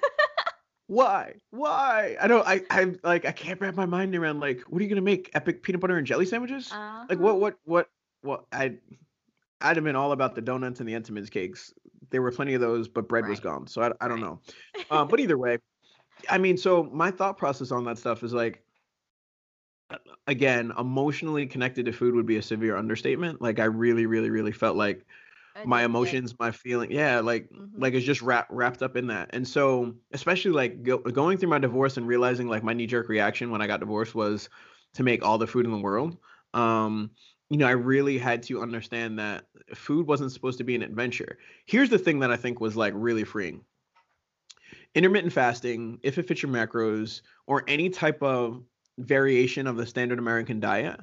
[0.88, 1.36] why?
[1.52, 2.18] Why?
[2.22, 2.46] I don't.
[2.48, 2.62] I.
[2.70, 3.26] I'm like.
[3.26, 5.32] I can't wrap my mind around like, what are you gonna make?
[5.34, 6.72] Epic peanut butter and jelly sandwiches?
[6.72, 7.06] Uh-huh.
[7.10, 7.40] Like what?
[7.40, 7.56] What?
[7.64, 7.90] What?
[8.22, 8.46] What?
[8.52, 8.78] I.
[9.62, 11.74] I'd have been all about the donuts and the Entenmann's cakes.
[12.14, 13.68] There were plenty of those, but bread was gone.
[13.68, 13.92] So I.
[14.06, 14.28] I don't Right.
[14.28, 14.42] know.
[14.92, 15.60] Um, but either way,
[16.30, 18.66] I mean, so my thought process on that stuff is like,
[19.90, 19.98] uh,
[20.28, 23.42] again, emotionally connected to food would be a severe understatement.
[23.42, 25.06] Like I really, really, really felt like
[25.64, 27.84] my emotions, my feeling, yeah, like Mhm.
[27.84, 29.30] like it's just wrapped wrapped up in that.
[29.34, 33.10] And so, especially like go, going through my divorce and realizing like my knee jerk
[33.10, 34.50] reaction when I got divorced was
[34.96, 36.18] to make all the food in the world.
[36.54, 37.12] Um,
[37.54, 41.38] you know, I really had to understand that food wasn't supposed to be an adventure.
[41.68, 43.62] Here's the thing that I think was like really freeing.
[44.96, 48.64] Intermittent fasting, if it fits your macros, or any type of
[48.98, 51.00] variation of the standard American diet,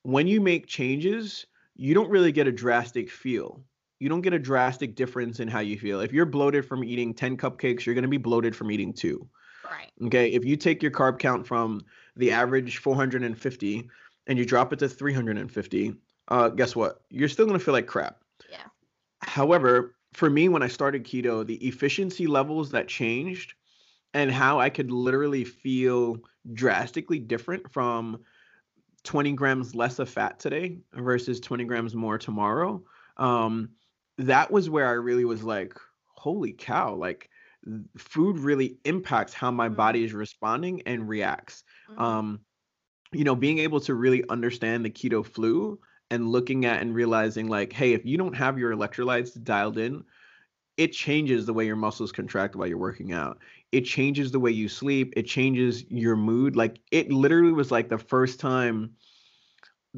[0.00, 1.44] when you make changes,
[1.76, 3.62] you don't really get a drastic feel.
[3.98, 6.00] You don't get a drastic difference in how you feel.
[6.00, 9.28] If you're bloated from eating 10 cupcakes, you're going to be bloated from eating two.
[9.70, 9.90] Right.
[10.06, 10.32] Okay.
[10.32, 11.82] If you take your carb count from
[12.16, 13.90] the average 450
[14.30, 15.94] and you drop it to 350,
[16.28, 17.02] uh, guess what?
[17.10, 18.24] You're still going to feel like crap.
[18.48, 18.68] Yeah.
[19.22, 23.54] However, for me, when I started keto, the efficiency levels that changed
[24.14, 26.18] and how I could literally feel
[26.52, 28.24] drastically different from
[29.04, 32.84] 20 grams less of fat today versus 20 grams more tomorrow.
[33.18, 33.70] Um,
[34.18, 35.74] that was where I really was like,
[36.16, 37.30] holy cow, like
[37.98, 41.64] food really impacts how my body is responding and reacts.
[41.88, 42.00] Mhm.
[42.02, 42.40] Um,
[43.12, 45.78] you know, being able to really understand the keto flu
[46.10, 50.04] and looking at and realizing like, hey, if you don't have your electrolytes dialed in,
[50.76, 53.38] it changes the way your muscles contract while you're working out.
[53.72, 55.12] It changes the way you sleep.
[55.16, 56.56] It changes your mood.
[56.56, 58.94] Like it literally was like the first time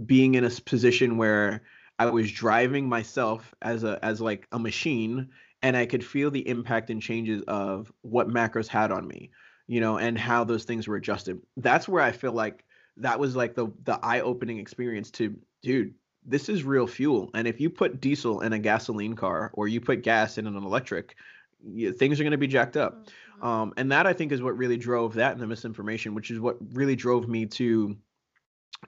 [0.06, 1.62] being in a position where
[1.98, 5.28] I was driving myself as a as like a machine
[5.62, 9.30] and I could feel the impact and changes of what macros had on me,
[9.68, 11.40] you know, and how those things were adjusted.
[11.56, 12.64] That's where I feel like
[12.98, 17.30] that was like the the eye-opening experience to dude, this is real fuel.
[17.34, 20.56] And if you put diesel in a gasoline car or you put gas in an
[20.56, 21.16] electric,
[21.62, 23.06] y- things are going to be jacked up.
[23.40, 23.46] Mhm.
[23.46, 26.38] Um, and that I think is what really drove that and the misinformation, which is
[26.38, 27.96] what really drove me to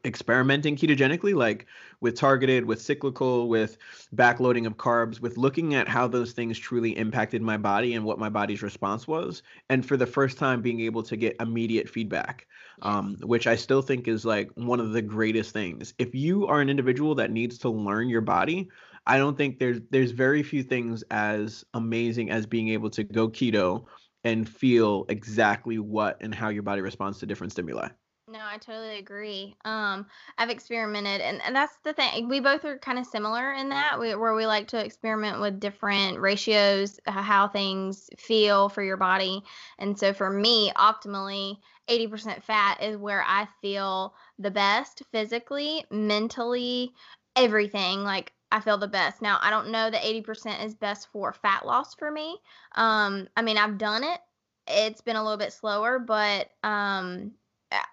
[0.05, 1.67] experimenting ketogenically, like
[2.01, 3.79] with targeted, with cyclical, with
[4.15, 8.19] backloading of carbs, with looking at how those things truly impacted my body and what
[8.19, 9.43] my body's response was.
[9.71, 12.47] And for the first time, being able to get immediate feedback,
[12.83, 15.95] um, which I still think is like one of the greatest things.
[15.99, 18.69] If you are an individual that needs to learn your body,
[19.07, 23.29] I don't think there's there's very few things as amazing as being able to go
[23.29, 23.85] keto
[24.25, 27.89] and feel exactly what and how your body responds to different stimuli.
[28.35, 29.55] No, I totally agree.
[29.65, 30.07] Um,
[30.39, 32.29] I've experimented, and, and that's the thing.
[32.29, 35.61] We both are kind of similar in that, we, where we like to experiment with
[35.61, 39.45] different ratios, how things feel for your body.
[39.79, 46.91] And so for me, optimally, 80% fat is where I feel the best physically, mentally,
[47.37, 48.03] everything.
[48.03, 49.23] Like I feel the best.
[49.23, 52.39] Now, I don't know that 80% is best for fat loss for me.
[52.75, 54.19] Um, I mean, I've done it.
[54.67, 57.31] It's been a little bit slower, but um,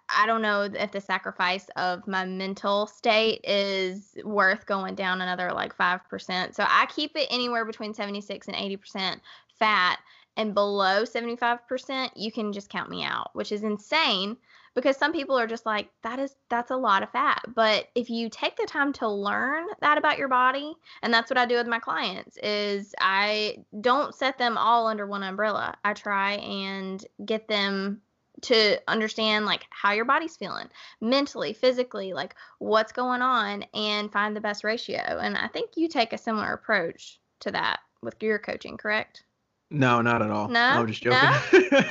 [0.09, 5.51] I- don't know if the sacrifice of my mental state is worth going down another
[5.51, 6.55] like 5%.
[6.55, 9.19] So I keep it anywhere between 76 and 80%
[9.59, 9.99] fat
[10.37, 14.37] and below 75%, you can just count me out, which is insane
[14.73, 17.43] because some people are just like that is that's a lot of fat.
[17.53, 21.37] But if you take the time to learn that about your body, and that's what
[21.37, 25.75] I do with my clients is I don't set them all under one umbrella.
[25.83, 28.01] I try and get them
[28.41, 30.67] to understand like how your body's feeling
[30.99, 35.87] mentally physically like what's going on and find the best ratio and i think you
[35.87, 39.23] take a similar approach to that with your coaching correct
[39.69, 40.47] No, not at all.
[40.49, 40.59] No?
[40.59, 41.29] I'm just joking.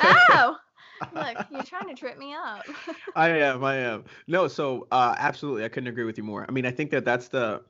[0.03, 0.57] oh
[1.15, 2.67] look you're trying to trip me up
[3.17, 3.65] I am.
[3.65, 4.05] I am.
[4.27, 6.45] No, so uh, absolutely, I couldn't agree with you more.
[6.47, 7.63] I mean, I think that that's the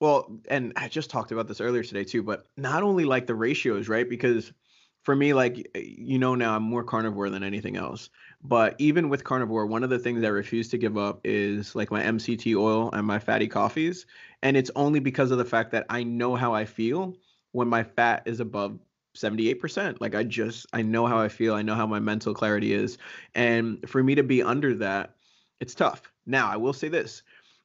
[0.00, 2.22] well, and I just talked about this earlier today too.
[2.22, 4.08] But not only like the ratios, right?
[4.08, 4.52] Because
[5.02, 8.10] for me, like eh, you know, now I'm more carnivore than anything else.
[8.42, 11.90] But even with carnivore, one of the things I refuse to give up is like
[11.90, 14.06] my MCT oil and my fatty coffees,
[14.42, 17.16] and it's only because of the fact that I know how I feel
[17.52, 18.78] when my fat is above
[19.16, 20.00] 78%.
[20.00, 21.54] Like I just I know how I feel.
[21.54, 22.98] I know how my mental clarity is.
[23.34, 25.16] And for me to be under that,
[25.60, 26.10] it's tough.
[26.26, 27.22] Now, I will say this.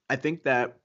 [0.09, 0.77] I think that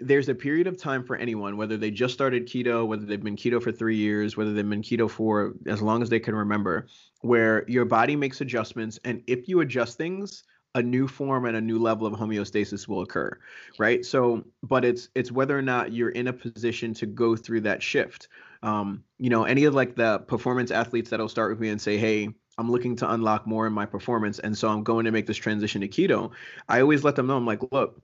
[0.00, 3.36] there's a period of time for anyone, whether they just started keto, whether they've been
[3.36, 6.86] keto for three years, whether they've been keto for as long as they can remember,
[7.20, 8.98] where your body makes adjustments.
[9.04, 13.02] And if you adjust things, a new form and a new level of homeostasis will
[13.02, 13.38] occur
[13.78, 17.60] right so but it's it's whether or not you're in a position to go through
[17.60, 18.26] that shift
[18.64, 21.96] um you know any of like the performance athletes that'll start with me and say
[21.96, 22.28] hey
[22.58, 25.36] I'm looking to unlock more in my performance, and so I'm going to make this
[25.36, 26.30] transition to keto.
[26.68, 28.00] I always let them know I'm like, look,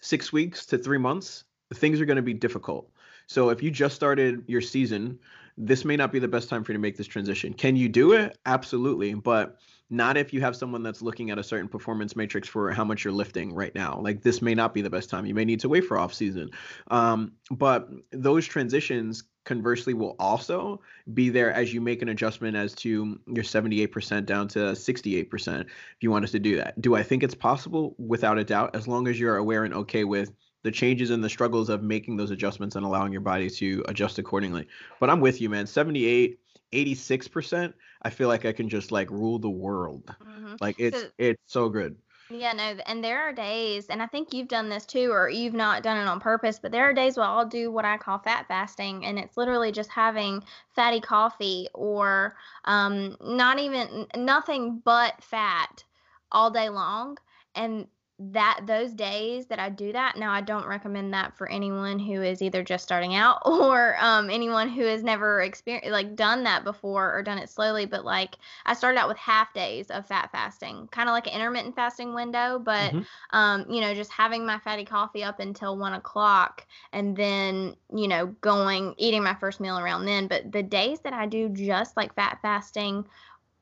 [0.00, 2.90] six weeks to three months, things are going to be difficult.
[3.26, 5.18] So if you just started your season,
[5.58, 7.52] this may not be the best time for you to make this transition.
[7.54, 8.38] Can you do it?
[8.46, 12.70] Absolutely, but not if you have someone that's looking at a certain performance matrix for
[12.72, 14.00] how much you're lifting right now.
[14.00, 15.26] Like this may not be the best time.
[15.26, 16.50] You may need to wait for off season.
[16.88, 20.82] Um, but those transitions conversely will also
[21.14, 25.68] be there as you make an adjustment as to your 78% down to 68% if
[26.00, 26.78] you want us to do that.
[26.80, 27.94] Do I think it's possible?
[27.98, 30.32] Without a doubt, as long as you're aware and okay with
[30.62, 34.18] the changes and the struggles of making those adjustments and allowing your body to adjust
[34.18, 34.66] accordingly.
[35.00, 35.66] But I'm with you, man.
[35.66, 36.38] 78,
[36.72, 40.14] 86%, I feel like I can just like rule the world.
[40.20, 40.54] Mm-hmm.
[40.60, 41.96] Like it's so, it's so good.
[42.28, 45.54] Yeah, no, and there are days, and I think you've done this too, or you've
[45.54, 48.18] not done it on purpose, but there are days where I'll do what I call
[48.18, 50.42] fat fasting, and it's literally just having
[50.74, 55.84] fatty coffee or um, not even nothing but fat
[56.32, 57.16] all day long.
[57.54, 57.86] And
[58.18, 62.22] that those days that I do that now I don't recommend that for anyone who
[62.22, 66.64] is either just starting out or um, anyone who has never experienced like done that
[66.64, 70.30] before or done it slowly but like I started out with half days of fat
[70.32, 73.36] fasting kind of like an intermittent fasting window but mm-hmm.
[73.36, 78.08] um, you know just having my fatty coffee up until one o'clock and then you
[78.08, 81.98] know going eating my first meal around then but the days that I do just
[81.98, 83.04] like fat fasting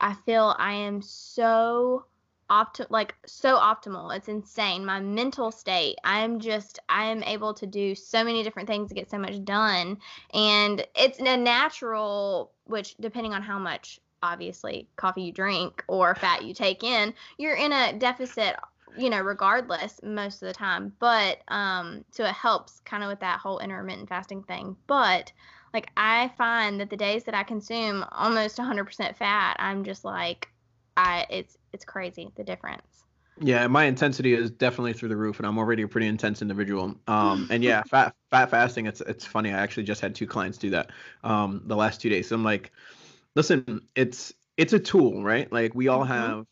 [0.00, 2.04] I feel I am so
[2.50, 4.14] opt like so optimal.
[4.14, 4.84] It's insane.
[4.84, 5.96] My mental state.
[6.04, 9.44] I'm just I am able to do so many different things to get so much
[9.44, 9.98] done.
[10.32, 16.44] And it's a natural which depending on how much obviously coffee you drink or fat
[16.44, 18.56] you take in, you're in a deficit
[18.96, 23.20] you know regardless most of the time but um so it helps kind of with
[23.20, 25.32] that whole intermittent fasting thing but
[25.72, 30.48] like i find that the days that i consume almost 100% fat i'm just like
[30.96, 33.04] I it's it's crazy the difference.
[33.40, 36.94] Yeah, my intensity is definitely through the roof, and I'm already a pretty intense individual.
[37.08, 38.86] Um, and yeah, fat fat fasting.
[38.86, 39.50] It's it's funny.
[39.50, 40.90] I actually just had two clients do that
[41.24, 42.28] um, the last two days.
[42.28, 42.70] So I'm like,
[43.34, 45.52] listen, it's it's a tool, right?
[45.52, 46.12] Like we all mm-hmm.
[46.12, 46.46] have.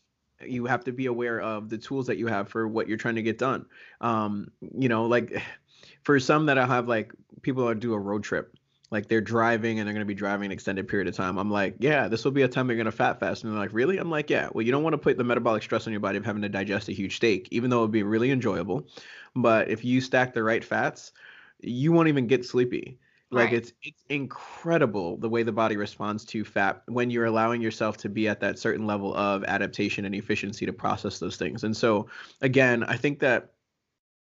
[0.45, 3.15] You have to be aware of the tools that you have for what you're trying
[3.15, 3.65] to get done.
[4.01, 5.41] Um, you know, like
[6.03, 8.53] for some that I have, like people that do a road trip
[8.93, 11.37] like they're driving and they're going to be driving an extended period of time.
[11.37, 13.43] I'm like, yeah, this will be a time you're going to fat fast.
[13.43, 13.97] And they're like, really?
[13.97, 14.49] I'm like, yeah.
[14.53, 16.49] Well, you don't want to put the metabolic stress on your body of having to
[16.49, 18.87] digest a huge steak, even though it would be really enjoyable.
[19.35, 21.11] But if you stack the right fats,
[21.59, 22.99] you won't even get sleepy.
[23.31, 23.53] Like right.
[23.55, 28.09] it's it's incredible the way the body responds to fat when you're allowing yourself to
[28.09, 31.63] be at that certain level of adaptation and efficiency to process those things.
[31.63, 32.09] And so
[32.41, 33.52] again, I think that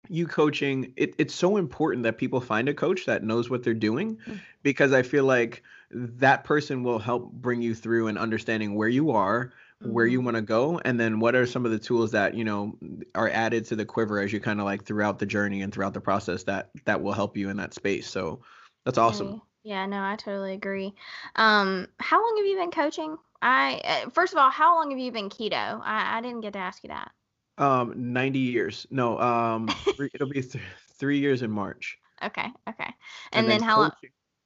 [0.10, 3.74] you coaching it, it's so important that people find a coach that knows what they're
[3.74, 4.39] doing mm.
[4.63, 9.12] because i feel like that person will help bring you through and understanding where you
[9.12, 9.93] are mm-hmm.
[9.93, 10.26] where you mm-hmm.
[10.26, 12.76] want to go and then what are some of the tools that you know
[13.15, 15.93] are added to the quiver as you kind of like throughout the journey and throughout
[15.93, 18.41] the process that that will help you in that space so
[18.86, 20.93] that's awesome yeah no i totally agree
[21.36, 25.00] um how long have you been coaching i uh, first of all how long have
[25.00, 27.12] you been keto i, I didn't get to ask you that
[27.60, 28.88] um, 90 years.
[28.89, 30.63] No, um, three, it'll be th-
[30.98, 31.98] three years in March.
[32.24, 32.84] Okay, okay.
[33.32, 33.91] And, and then, then, how long?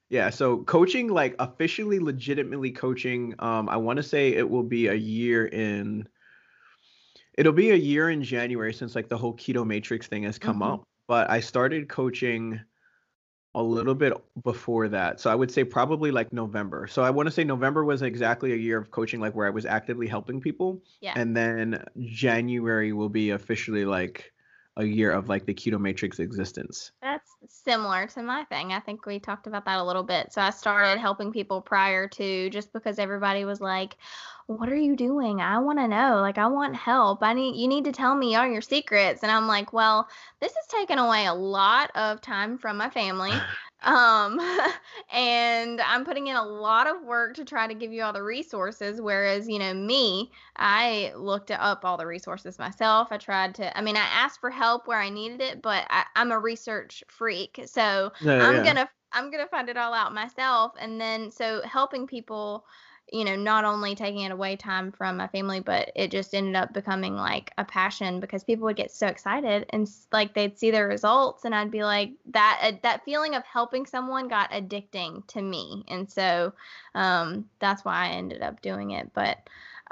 [0.10, 4.88] Yeah, so coaching, like officially, legitimately coaching, um, I want to say it will be
[4.88, 6.08] a year in.
[7.36, 10.60] It'll be a year in January since like the whole keto matrix thing has come
[10.60, 10.74] mm-hmm.
[10.74, 10.84] up.
[11.08, 12.60] But I started coaching
[13.56, 14.14] a little bit
[14.44, 15.20] before that.
[15.20, 16.88] So I would say probably like November.
[16.88, 19.52] So I want to say November was exactly a year of coaching, like where I
[19.52, 20.82] was actively helping people.
[21.02, 21.14] Yeah.
[21.16, 24.34] And then January will be officially like
[24.78, 26.92] a year of like the keto matrix existence.
[27.02, 28.74] That's similar to my thing.
[28.74, 30.34] I think we talked about that a little bit.
[30.34, 33.96] So I started helping people prior to just because everybody was like,
[34.48, 35.42] "What are you doing?
[35.42, 36.18] I want to know.
[36.22, 37.24] Like I want help.
[37.24, 40.08] I need you need to tell me all your secrets." And I'm like, "Well,
[40.40, 43.34] this has taken away a lot of time from my family.
[43.84, 44.40] Um,
[45.14, 48.24] and I'm putting in a lot of work to try to give you all the
[48.24, 49.02] resources.
[49.02, 53.10] Whereas, you know, me, I looked up all the resources myself.
[53.12, 56.06] I tried to, I mean, I asked for help where I needed it, but I,
[56.16, 57.60] am a research freak.
[57.66, 58.64] So yeah, I'm yeah.
[58.64, 60.74] going to, I'm going to find it all out myself.
[60.80, 62.66] And then, so helping people
[63.12, 66.56] you know, not only taking it away time from my family, but it just ended
[66.56, 70.72] up becoming like a passion because people would get so excited and like they'd see
[70.72, 72.60] their results, and I'd be like that.
[72.62, 76.54] Uh, that feeling of helping someone got addicting to me, and so
[76.96, 79.12] um, that's why I ended up doing it.
[79.14, 79.38] But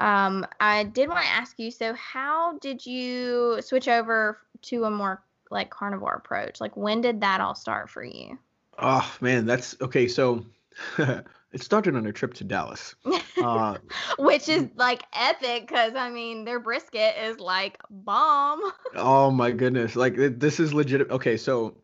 [0.00, 4.90] um, I did want to ask you, so how did you switch over to a
[4.90, 6.60] more like carnivore approach?
[6.60, 8.38] Like when did that all start for you?
[8.78, 10.08] Oh man, that's okay.
[10.08, 10.44] So
[11.52, 12.94] It started on a trip to Dallas.
[13.42, 13.76] Uh,
[14.20, 18.60] Which is like epic because I mean their brisket is like bomb.
[18.94, 19.96] oh my goodness!
[19.96, 21.10] Like th- this is legit.
[21.10, 21.76] Okay, so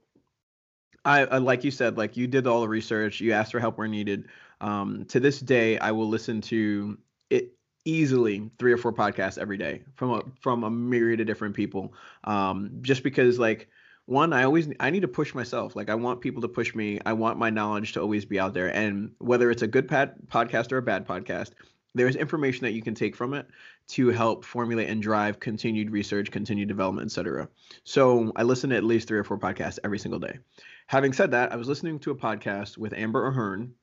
[1.05, 3.21] I, I like you said, like you did all the research.
[3.21, 4.29] You asked for help where needed.
[4.61, 6.99] Um, to this day, I will listen to
[7.31, 7.55] it
[7.85, 11.95] easily three or four podcasts every day from a from a myriad of different people.
[12.25, 13.69] Um, just because like
[14.09, 15.76] one, I always I need to push myself.
[15.76, 16.98] Like I want people to push me.
[17.04, 18.74] I want my knowledge to always be out there.
[18.74, 21.50] And whether it's a good pad, podcast or a bad podcast,
[21.94, 23.46] there's information that you can take from it
[23.88, 27.48] to help formulate and drive continued research, continued development, etc.
[27.84, 30.38] So I listen to at least three or four podcasts every single day.
[30.86, 33.74] Having said that, I was listening to a podcast with Amber O'Hearn,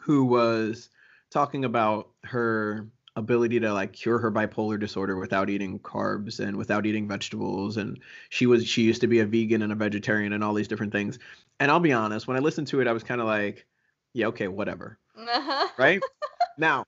[0.00, 0.90] who was
[1.30, 6.84] talking about her ability to like cure her bipolar disorder without eating carbs and without
[6.84, 10.42] eating vegetables and she was she used to be a vegan and a vegetarian and
[10.42, 11.18] all these different things
[11.60, 13.66] and i'll be honest when i listened to it i was kind of like
[14.14, 15.68] yeah okay whatever Uh-huh.
[15.78, 16.02] right
[16.58, 16.84] now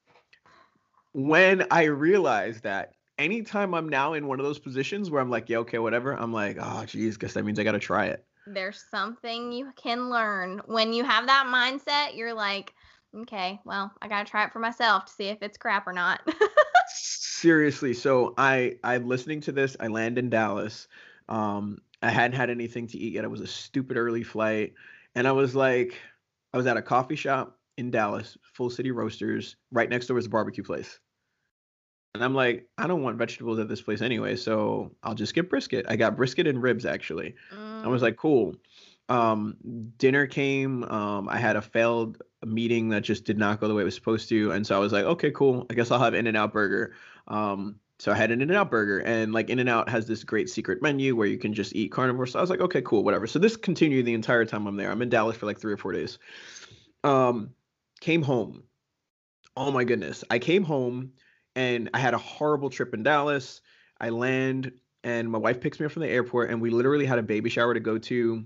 [1.13, 5.49] when i realized that anytime i'm now in one of those positions where i'm like
[5.49, 8.85] yeah okay whatever i'm like oh geez guess that means i gotta try it There's
[8.91, 12.17] something you can learn when you have that mindset.
[12.17, 12.75] You're like,
[13.23, 16.21] okay, well, I gotta try it for myself to see if it's crap or not.
[16.89, 20.89] seriously so i i'm listening to this i land in dallas
[21.29, 24.73] um i hadn't had anything to eat yet it was a stupid early flight
[25.15, 25.99] and i was like
[26.55, 30.27] i was at a coffee shop in dallas full city roasters right next door was
[30.27, 30.99] a barbecue place
[32.15, 35.51] and i'm like i don't want vegetables at this place anyway so i'll just get
[35.51, 37.35] brisket i got brisket and ribs actually
[37.85, 38.57] I was Mm, like, cool.
[39.09, 39.59] Um,
[39.97, 40.83] dinner came.
[40.85, 43.95] Um, I had a failed meeting that just did not go the way it was
[43.95, 45.67] supposed to, and so I was like, okay, cool.
[45.71, 46.95] I guess I'll have In and Out Burger.
[47.29, 50.07] Um, so I had an In and Out Burger, and like In and Out has
[50.07, 52.27] this great secret menu where you can just eat carnivore.
[52.27, 53.27] So I was like, okay, cool, whatever.
[53.27, 54.91] So this continued the entire time I'm there.
[54.91, 56.19] I'm in Dallas for like three or four days.
[57.05, 57.51] Um,
[58.01, 58.65] came home.
[59.57, 61.13] Oh my goodness, I came home
[61.55, 63.63] and I had a horrible trip in Dallas.
[63.99, 64.73] I land
[65.03, 67.49] and my wife picks me up from the airport and we literally had a baby
[67.49, 68.45] shower to go to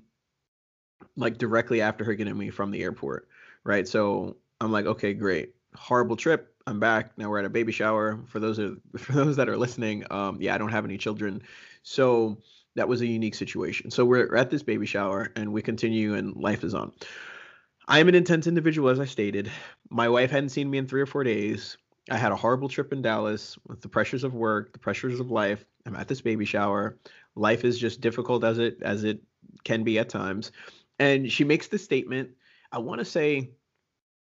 [1.16, 3.28] like directly after her getting me from the airport
[3.65, 3.87] right?
[3.87, 5.55] So i'm like okay great.
[5.75, 6.55] Horrible trip.
[6.67, 7.17] I'm back.
[7.17, 8.19] Now we're at a baby shower.
[8.27, 11.43] For those of for those that are listening um yeah i don't have any children.
[11.83, 12.39] So
[12.77, 13.91] that was a unique situation.
[13.91, 16.93] So we're at this baby shower and we continue and life is on.
[17.89, 19.51] I am an intense individual as i stated.
[19.91, 21.77] My wife hadn't seen me in three or four days.
[22.09, 25.31] I had a horrible trip in dallas with the pressures of work the pressures of
[25.31, 25.65] life.
[25.87, 26.99] I'm at this baby shower.
[27.35, 29.21] Life is just difficult as it as it
[29.65, 30.53] can be at times.
[30.99, 32.31] And she makes this statement
[32.73, 33.51] i want to say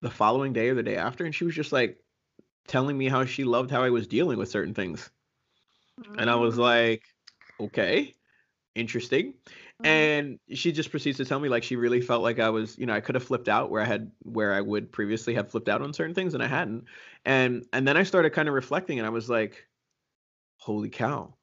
[0.03, 1.99] the following day or the day after and she was just like
[2.67, 5.11] telling me how she loved how i was dealing with certain things.
[6.19, 7.03] And i was mm, like
[7.61, 8.15] okay
[8.75, 9.35] interesting.
[9.83, 9.87] Mm.
[9.87, 12.87] and she just proceeds to tell me like she really felt like i was you
[12.87, 15.69] know i could have flipped out where i had where i would previously have flipped
[15.69, 16.85] out on certain things and i hadn't.
[17.25, 19.67] And and then i started kind of reflecting and i was like
[20.59, 21.35] holy cow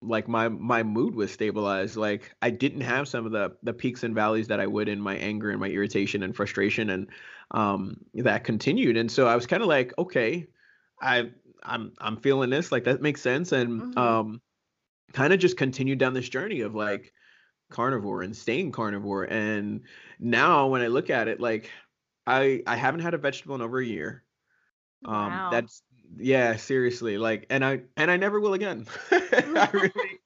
[0.00, 1.96] like my my mood was stabilized.
[1.96, 5.00] Like i didn't have some of the the peaks and valleys that i would in
[5.00, 7.08] my anger and my irritation and frustration and
[7.52, 8.96] um that continued.
[8.96, 10.46] And so i was kind of like okay
[11.02, 11.30] i
[11.64, 13.52] i'm i'm feeling this like that makes sense.
[13.52, 13.98] And Mhm.
[13.98, 14.40] um
[15.12, 17.12] kind of just continued down this journey of like
[17.70, 19.24] carnivore and staying carnivore.
[19.24, 19.82] And
[20.20, 21.70] now when i look at it like
[22.26, 24.24] i i haven't had a vegetable in over a year.
[25.04, 25.50] Um Wow.
[25.50, 25.82] that's
[26.16, 30.18] yeah seriously like and i and i never will again i really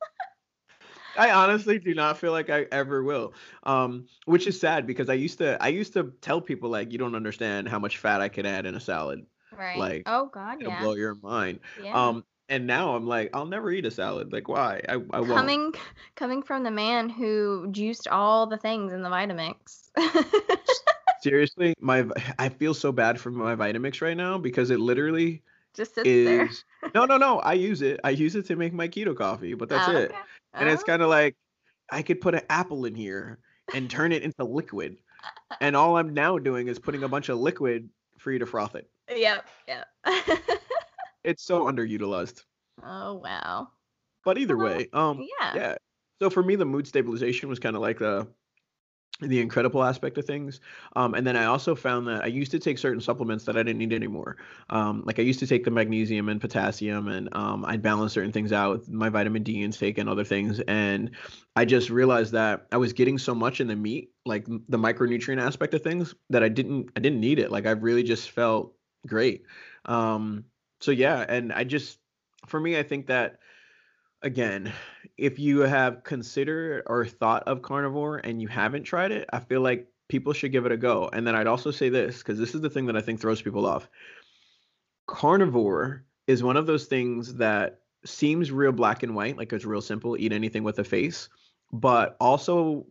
[1.18, 5.14] i honestly do not feel like i ever will um which is sad because i
[5.14, 8.28] used to i used to tell people like you don't understand how much fat i
[8.28, 9.26] could add in a salad
[9.56, 9.76] Right.
[9.78, 10.80] like oh God, it'll yeah.
[10.82, 12.08] blow your mind Yeah.
[12.08, 15.26] um and now i'm like i'll never eat a salad like why i, I won't
[15.28, 15.74] coming
[16.14, 19.90] coming from the man who juiced all the things in the Vitamix.
[21.22, 22.04] seriously my
[22.38, 25.42] I feel so bad for my vitamix right now because it literally
[25.74, 26.46] Just sits there.
[26.46, 26.64] is
[26.94, 29.68] no no no i use it i use it to make my keto coffee but
[29.68, 30.18] that's Oh, it okay.
[30.54, 31.34] and it's Oh, kind of like
[31.90, 33.38] i could put an apple in here
[33.74, 34.96] and turn it into liquid
[35.60, 38.74] and all i'm now doing is putting a bunch of liquid for you to froth
[38.74, 39.44] it Yep.
[39.68, 39.88] Yep.
[41.24, 42.42] it's so underutilized
[42.84, 43.68] oh wow.
[44.24, 45.54] but either way um Yeah.
[45.54, 45.74] yeah
[46.20, 48.26] so for me the mood stabilization was kind of like the
[49.20, 50.60] the incredible aspect of things.
[50.96, 53.62] Um, and then i also found that i used to take certain supplements that i
[53.62, 54.36] didn't need anymore.
[54.70, 58.32] Um, like i used to take the magnesium and potassium and um, i'd balance certain
[58.32, 60.60] things out with my vitamin d intake and other things.
[60.60, 61.10] And
[61.56, 65.40] i just realized that i was getting so much in the meat like the micronutrient
[65.40, 67.52] aspect of things that i didn't i didn't need it.
[67.52, 68.74] Like i really just felt
[69.06, 69.44] great.
[69.84, 70.44] Um,
[70.80, 71.98] so yeah and i just
[72.46, 73.38] for me i think that
[74.22, 74.72] again,
[75.16, 79.60] if you have considered or thought of carnivore and you haven't tried it, I feel
[79.60, 81.08] like people should give it a go.
[81.12, 83.42] And then I'd also say this because this is the thing that I think throws
[83.42, 83.88] people off.
[85.06, 89.80] Carnivore is one of those things that seems real black and white, like it's real
[89.80, 91.28] simple, eat anything with a face
[91.72, 92.84] but also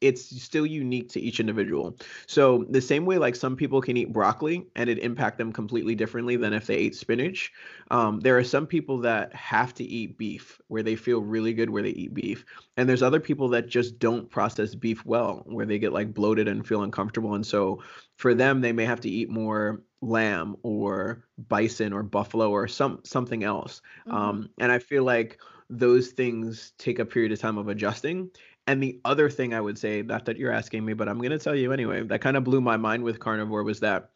[0.00, 1.96] it's still unique to each individual.
[2.26, 5.96] So the same way like some people can eat broccoli and it impact them completely
[5.96, 7.52] differently than if they ate spinach.
[7.90, 11.70] Um, there are some people that have to eat beef where they feel really good
[11.70, 12.44] where they eat beef,
[12.76, 16.46] and there's other people that just don't process beef well where they get like bloated
[16.46, 17.82] and feel uncomfortable, and so
[18.16, 23.00] for them they may have to eat more lamb or bison or buffalo or some
[23.04, 23.82] something else.
[24.06, 24.16] Mm-hmm.
[24.16, 25.38] Um, and I feel like
[25.70, 28.30] those things take a period of time of adjusting.
[28.66, 31.30] And the other thing I would say, not that you're asking me, but I'm going
[31.30, 34.10] to tell you anyway, that kind of blew my mind with carnivore was that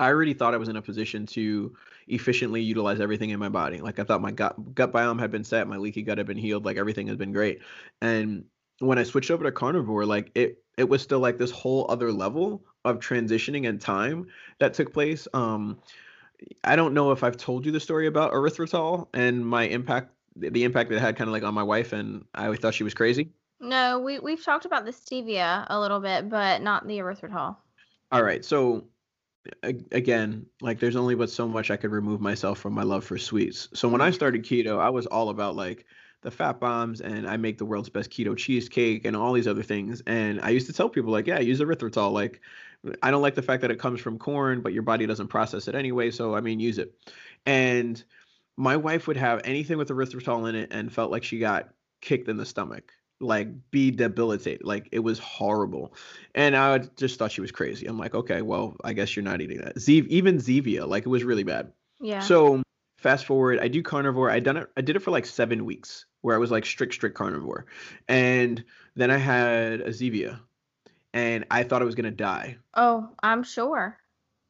[0.00, 1.74] I already thought I was in a position to
[2.06, 3.80] efficiently utilize everything in my body.
[3.80, 6.36] Like I thought my gut gut biome had been set, my leaky gut had been
[6.36, 7.60] healed, like everything has been great.
[8.00, 8.44] And
[8.80, 12.12] when I switched over to carnivore, like it it was still like this whole other
[12.12, 14.26] level of transitioning and time
[14.60, 15.26] that took place.
[15.34, 15.80] Um
[16.62, 20.64] I don't know if I've told you the story about erythritol and my impact the
[20.64, 22.84] impact that it had kind of like on my wife, and I always thought she
[22.84, 23.30] was crazy.
[23.60, 27.56] No, we we've talked about the stevia a little bit, but not the erythritol.
[28.10, 28.84] All right, so
[29.62, 33.18] again, like there's only but so much I could remove myself from my love for
[33.18, 33.68] sweets.
[33.74, 34.14] So when I mm-hmm.
[34.14, 35.86] started keto, I was all about like
[36.22, 39.62] the fat bombs and I make the world's best keto cheesecake and all these other
[39.62, 40.02] things.
[40.06, 42.12] And I used to tell people like, yeah, use erythritol.
[42.12, 42.40] Like
[43.02, 45.68] I don't like the fact that it comes from corn, but your body doesn't process
[45.68, 46.10] it anyway.
[46.10, 46.94] So I mean, use it.
[47.46, 48.02] And
[48.58, 51.68] my wife would have anything with erythritol in it and felt like she got
[52.00, 55.94] kicked in the stomach like be debilitated like it was horrible.
[56.34, 57.86] And i just thought she was crazy.
[57.86, 59.76] I'm like okay well i guess you're not eating that.
[59.76, 61.72] Zev- even zevia like it was really bad.
[62.00, 62.20] Yeah.
[62.20, 62.62] So
[62.98, 64.30] fast forward i do carnivore.
[64.30, 66.94] I done it i did it for like seven weeks where i was like strict
[66.94, 67.66] strict carnivore.
[68.08, 68.64] And
[68.96, 70.40] then i had a zevia
[71.12, 72.58] and i thought i was going to die.
[72.74, 73.98] Oh i'm sure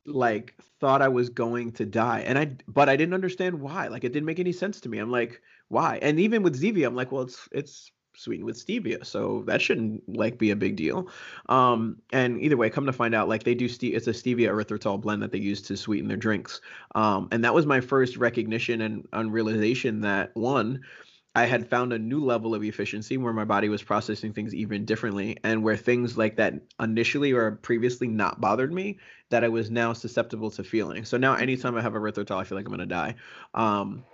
[0.08, 2.20] like thought I was going to die.
[2.20, 3.88] And I but I didn't understand why.
[3.88, 4.98] Like it didn't make any sense to me.
[4.98, 5.98] I'm like, why?
[6.02, 10.02] And even with Zevia, I'm like, well, it's it's sweetened with stevia, so that shouldn't
[10.08, 11.08] like be a big deal.
[11.48, 14.48] Um, and either way, come to find out, like they do, ste- it's a stevia
[14.48, 16.60] erythritol blend that they use to sweeten their drinks.
[16.94, 20.80] Um, and that was my first recognition and, and realization that one,
[21.34, 24.84] I had found a new level of efficiency where my body was processing things even
[24.84, 28.98] differently, and where things like that initially or previously not bothered me,
[29.30, 31.04] that I was now susceptible to feeling.
[31.04, 33.14] So now, anytime I have a erythritol, I feel like I'm gonna die.
[33.54, 34.04] Um,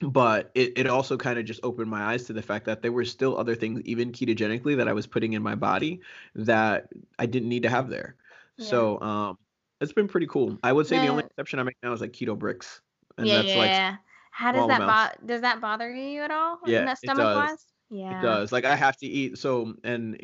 [0.00, 2.92] but it, it also kind of just opened my eyes to the fact that there
[2.92, 6.00] were still other things, even ketogenically, that I was putting in my body
[6.34, 6.88] that
[7.18, 8.16] I didn't need to have there.
[8.58, 8.66] Yeah.
[8.66, 9.38] So um,
[9.80, 10.58] it's been pretty cool.
[10.62, 12.80] I would say the only exception I make now is like keto bricks.
[13.16, 13.96] and yeah, that's yeah, like yeah.
[14.30, 16.58] How does that bo- does that bother you at all?
[16.66, 17.18] Yeah, it does.
[17.18, 17.66] wise?
[17.90, 18.18] Yeah.
[18.18, 18.52] It does.
[18.52, 19.38] Like I have to eat.
[19.38, 20.20] So and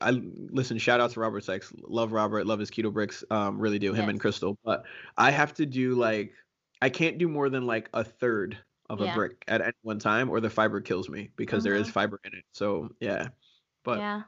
[0.00, 0.78] I listen.
[0.78, 1.72] Shout out to Robert Sikes.
[1.82, 2.46] Love Robert.
[2.46, 3.24] Love his keto bricks.
[3.30, 3.92] Um, really do.
[3.92, 4.10] Him yes.
[4.10, 4.58] and Crystal.
[4.64, 4.84] But
[5.16, 6.32] I have to do like
[6.80, 8.56] I can't do more than like a third
[8.88, 9.12] of yeah.
[9.12, 11.70] a brick at any one time, or the fiber kills me because mm-hmm.
[11.70, 11.92] there is mm-hmm.
[11.92, 12.44] fiber in it.
[12.52, 13.28] So yeah.
[13.84, 14.22] But yeah.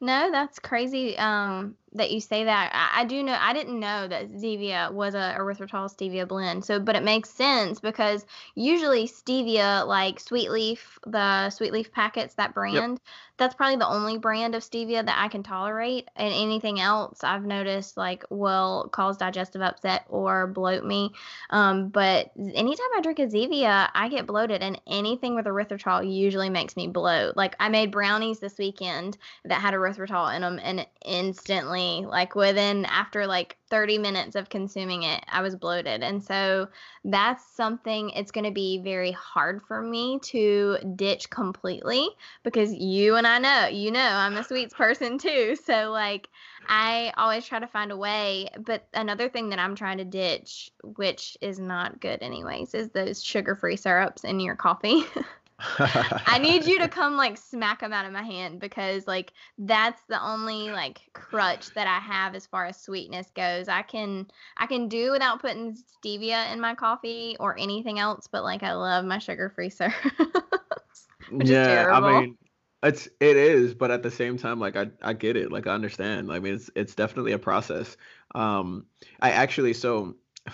[0.00, 1.18] No, that's crazy.
[1.18, 2.70] Um, that you say that.
[2.74, 3.36] I, I, do know.
[3.38, 6.64] I didn't know that Zevia was a erythritol stevia blend.
[6.64, 12.34] So, but it makes sense because usually stevia, like Sweet Leaf, the Sweet Leaf packets,
[12.34, 13.00] that brand, yep.
[13.38, 16.08] that's probably the only brand of stevia that I can tolerate.
[16.16, 21.12] And anything else, I've noticed like will cause digestive upset or bloat me.
[21.50, 26.50] Um, but anytime I drink a Zevia, I get bloated, and anything with erythritol usually
[26.50, 27.36] makes me bloat.
[27.36, 32.84] Like I made brownies this weekend that had erythritol in them, and instantly like within
[32.86, 36.02] after like 30 minutes of consuming it, I was bloated.
[36.02, 36.68] And so
[37.04, 42.08] that's something it's going to be very hard for me to ditch completely
[42.42, 45.56] because you and I know, you know, I'm a sweets person too.
[45.68, 46.28] So like
[46.66, 50.70] I always try to find a way, but another thing that I'm trying to ditch,
[50.82, 55.04] which is not good anyways, is those sugar-free syrups in your coffee.
[55.78, 60.00] I need you to come like smack them out of my hand because like that's
[60.08, 63.66] the only like crutch that I have as far as sweetness goes.
[63.68, 68.44] I can I can do without putting stevia in my coffee or anything else, but
[68.44, 69.94] like I love my sugar-free syrup.
[71.44, 72.38] yeah, I mean
[72.84, 75.50] it's it is, but at the same time like I I get it.
[75.50, 76.30] Like I understand.
[76.30, 77.96] I mean it's it's definitely a process.
[78.32, 78.86] Um
[79.20, 80.14] I actually so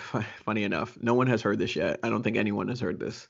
[0.43, 1.99] funny enough, no one has heard this yet.
[2.01, 3.27] I don't think anyone has heard this.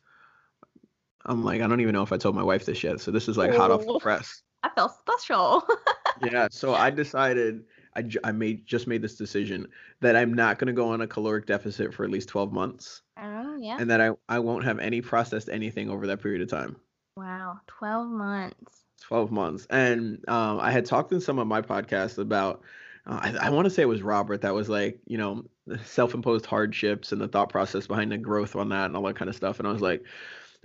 [1.26, 2.99] I'm like, I don't even know if I told my wife this yet.
[2.99, 4.41] So this is like hot off the press.
[4.63, 5.67] I felt special.
[6.32, 6.47] yeah.
[6.51, 7.63] So I decided
[7.95, 9.67] I, I made just made this decision
[10.01, 13.01] that I'm not going to go on a caloric deficit for at least 12 months.
[13.17, 13.78] Oh, yeah.
[13.80, 16.76] And that I, I won't have any processed anything over that period of time.
[17.15, 17.59] Wow.
[17.67, 18.84] 12 months.
[19.01, 19.67] 12 months.
[19.69, 22.61] And um, I had talked in some of my podcasts about,
[23.05, 25.45] uh, I, I want to say it was Robert that was like, you know,
[25.86, 29.15] self imposed hardships and the thought process behind the growth on that and all that
[29.15, 29.59] kind of stuff.
[29.59, 30.03] And I was like,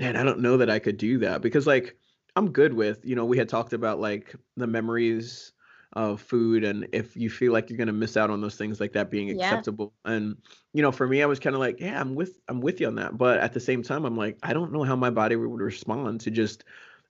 [0.01, 1.99] man, I don't know that I could do that because, like,
[2.37, 5.53] I'm good with, you know, we had talked about like the memories
[5.95, 8.79] of food and if you feel like you're going to miss out on those things
[8.79, 9.63] like that being Yeah.
[9.69, 10.41] acceptable and
[10.73, 12.87] you know for me i was kind of like yeah i'm with i'm with you
[12.87, 15.35] on that but at the same time i'm like i don't know how my body
[15.35, 16.63] would respond to just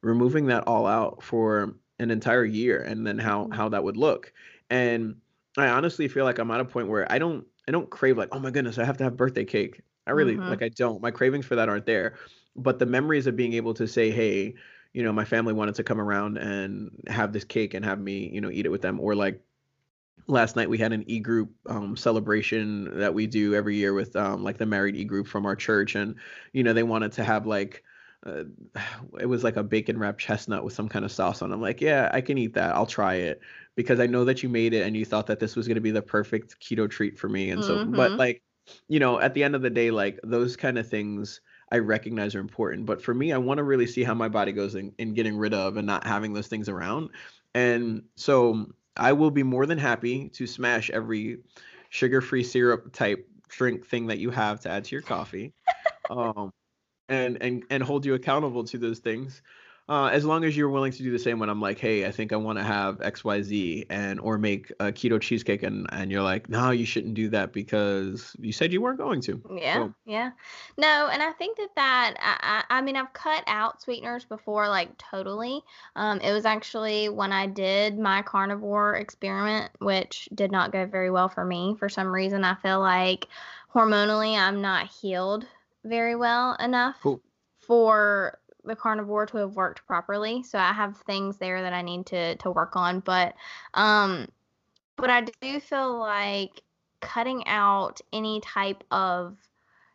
[0.03, 3.53] removing that all out for an entire year and then how Mhm.
[3.53, 4.32] how that would look
[4.70, 5.20] and
[5.59, 8.30] i honestly feel like i'm at a point where i don't i don't crave like
[8.32, 10.47] oh my goodness i have to have birthday cake i really Mhm.
[10.47, 12.16] like i don't my cravings for that aren't there
[12.62, 14.54] but the memories of being able to say hey
[14.92, 18.28] you know my family wanted to come around and have this cake and have me
[18.30, 19.42] you know eat it with them or like
[20.28, 24.44] last night we had an e-group um, celebration that we do every year with um,
[24.44, 26.16] like the married e-group from our church and
[26.52, 27.82] you know they wanted to have like
[28.26, 28.44] uh,
[29.20, 31.50] it was like a bacon wrapped chestnut with some kind of sauce on.
[31.50, 31.54] it.
[31.54, 32.74] I'm like, yeah, I can eat that.
[32.74, 33.40] I'll try it
[33.76, 35.80] because I know that you made it and you thought that this was going to
[35.80, 37.50] be the perfect keto treat for me.
[37.50, 38.18] And so, but Mhm.
[38.18, 38.42] like,
[38.88, 41.40] you know, at the end of the day, like those kind of things
[41.70, 42.86] I recognize are important.
[42.86, 45.36] But for me, I want to really see how my body goes in, in getting
[45.36, 47.10] rid of and not having those things around.
[47.54, 48.66] And so
[48.96, 51.38] I will be more than happy to smash every
[51.90, 55.52] sugar-free syrup type drink thing that you have to add to your coffee.
[56.08, 56.52] Um,
[57.08, 59.42] and and and hold you accountable to those things.
[59.89, 62.12] Uh, as long as you're willing to do the same when I'm like, hey, I
[62.12, 66.22] think I want to have XYZ and or make a keto cheesecake and and you're
[66.22, 69.43] like, no, you shouldn't do that because you said you weren't going to.
[69.53, 70.31] Yeah, So yeah.
[70.78, 74.97] No, and I think that that I, I mean I've cut out sweeteners before like
[74.97, 75.62] totally.
[75.97, 81.11] Um it was actually when I did my carnivore experiment which did not go very
[81.11, 83.26] well for me for some reason I feel like
[83.74, 85.47] hormonally I'm not healed
[85.85, 87.20] very well enough cool.
[87.61, 88.39] for
[88.70, 90.42] the carnivore to have worked properly.
[90.42, 93.34] So I have things there that I need to to work on, but
[93.74, 94.28] um
[94.96, 96.62] but I do feel like
[97.00, 99.36] cutting out any type of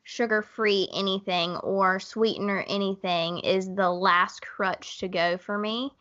[0.03, 5.91] sugar free anything or sweetener anything is the last crutch to go for me.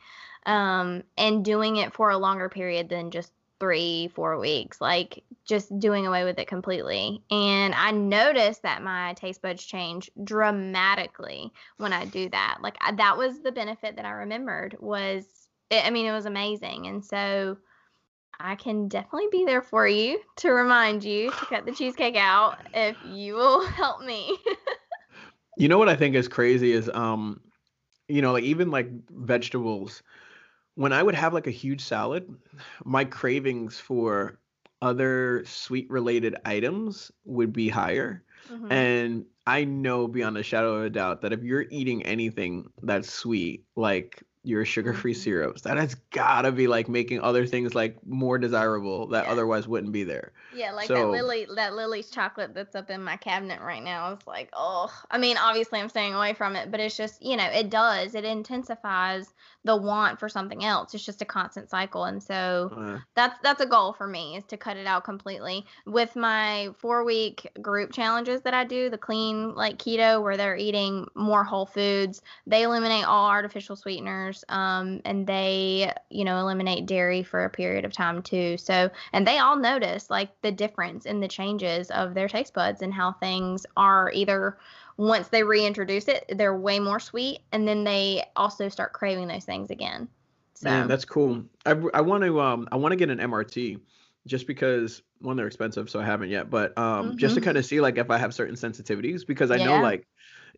[0.46, 5.78] Um, and doing it for a longer period than just three, four weeks, like just
[5.78, 7.22] doing away with it completely.
[7.30, 12.58] And I noticed that my taste buds change dramatically when I do that.
[12.60, 15.24] Like I, that was the benefit that I remembered was,
[15.70, 16.86] I mean, it was amazing.
[16.86, 17.58] And so,
[18.40, 22.58] I can definitely be there for you to remind you to cut the cheesecake out
[22.74, 24.36] if you will help me.
[25.56, 27.40] You know what I think is crazy is um,
[28.08, 30.02] you know, like even like vegetables,
[30.74, 32.28] when I would have like a huge salad,
[32.84, 34.40] my cravings for
[34.82, 38.24] other sweet related items would be higher.
[38.50, 38.68] Mhm.
[38.70, 43.10] And I know beyond a shadow of a doubt that if you're eating anything that's
[43.10, 48.38] sweet, like your sugar-free syrups, that has gotta be like making other things like more
[48.38, 49.32] desirable that Yeah.
[49.32, 50.32] otherwise wouldn't be there.
[50.54, 54.26] Yeah, like that Lily, that Lily's chocolate that's up in my cabinet right now is
[54.26, 57.46] like, oh, I mean, obviously I'm staying away from it, but it's just, you know,
[57.46, 59.32] it does, it intensifies
[59.64, 60.94] the want for something else.
[60.94, 64.44] It's just a constant cycle, and so uh, that's that's a goal for me is
[64.44, 68.98] to cut it out completely with my four week group challenges that i do the
[68.98, 75.00] clean like keto where they're eating more whole foods they eliminate all artificial sweeteners um,
[75.04, 79.38] and they you know eliminate dairy for a period of time too so and they
[79.38, 83.66] all notice like the difference in the changes of their taste buds and how things
[83.76, 84.58] are either
[84.96, 89.44] once they reintroduce it they're way more sweet and then they also start craving those
[89.44, 90.08] things again
[90.54, 91.44] so man, that's cool.
[91.66, 93.78] I I want to um I want to get an MRT
[94.26, 96.50] just because one they're expensive, so I haven't yet.
[96.50, 99.50] But um just to hmm kind of see like if I have certain sensitivities because
[99.50, 100.06] I know like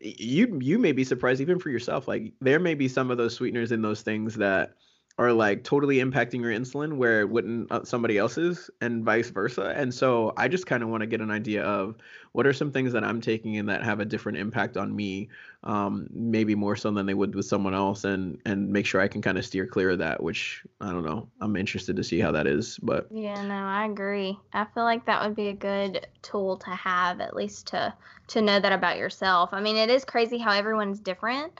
[0.00, 2.08] you you may be surprised even for yourself.
[2.08, 4.74] Like there may be some of those sweeteners in those things that
[5.18, 9.72] are like totally impacting your insulin where it wouldn't uh, somebody else's and vice versa.
[9.74, 11.96] And so I just kind of want to get an idea of
[12.36, 15.30] what are some things that I'm taking in that have a different impact on me
[15.64, 19.08] um, maybe more so than they would with someone else, and and make sure I
[19.08, 20.22] can kind of steer clear of that.
[20.22, 21.28] Which I don't know.
[21.40, 24.36] I'm interested to see how that is, but Yeah, no, I agree.
[24.52, 27.94] I feel like that would be a good tool to have, at least to
[28.28, 29.50] to know that about yourself.
[29.52, 31.52] I mean, it is crazy how everyone's different.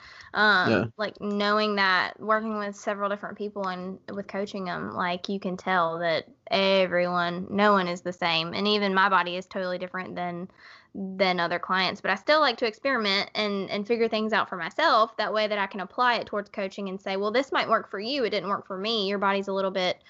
[0.61, 5.29] yeah, Um, like knowing that working with several different people and with coaching them, like
[5.29, 9.45] you can tell that everyone, no one is the same, and even my body is
[9.45, 10.49] totally different than
[10.95, 12.01] than other clients.
[12.01, 15.15] But I still like to experiment and and figure things out for myself.
[15.17, 17.89] That way, that I can apply it towards coaching and say, well, this might work
[17.89, 18.23] for you.
[18.23, 19.07] It didn't work for me.
[19.07, 20.01] Your body's a little bit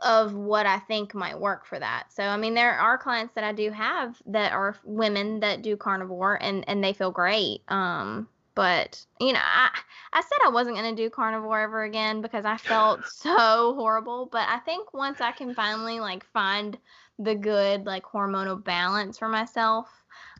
[0.00, 2.12] of what I think might work for that.
[2.12, 5.76] So I mean there are clients that I do have that are women that do
[5.76, 7.62] carnivore and and they feel great.
[7.68, 8.28] Um
[8.58, 9.70] but you know, I
[10.12, 14.28] I said I wasn't gonna do carnivore ever again because I felt so horrible.
[14.32, 16.76] But I think once I can finally like find
[17.20, 19.88] the good like hormonal balance for myself,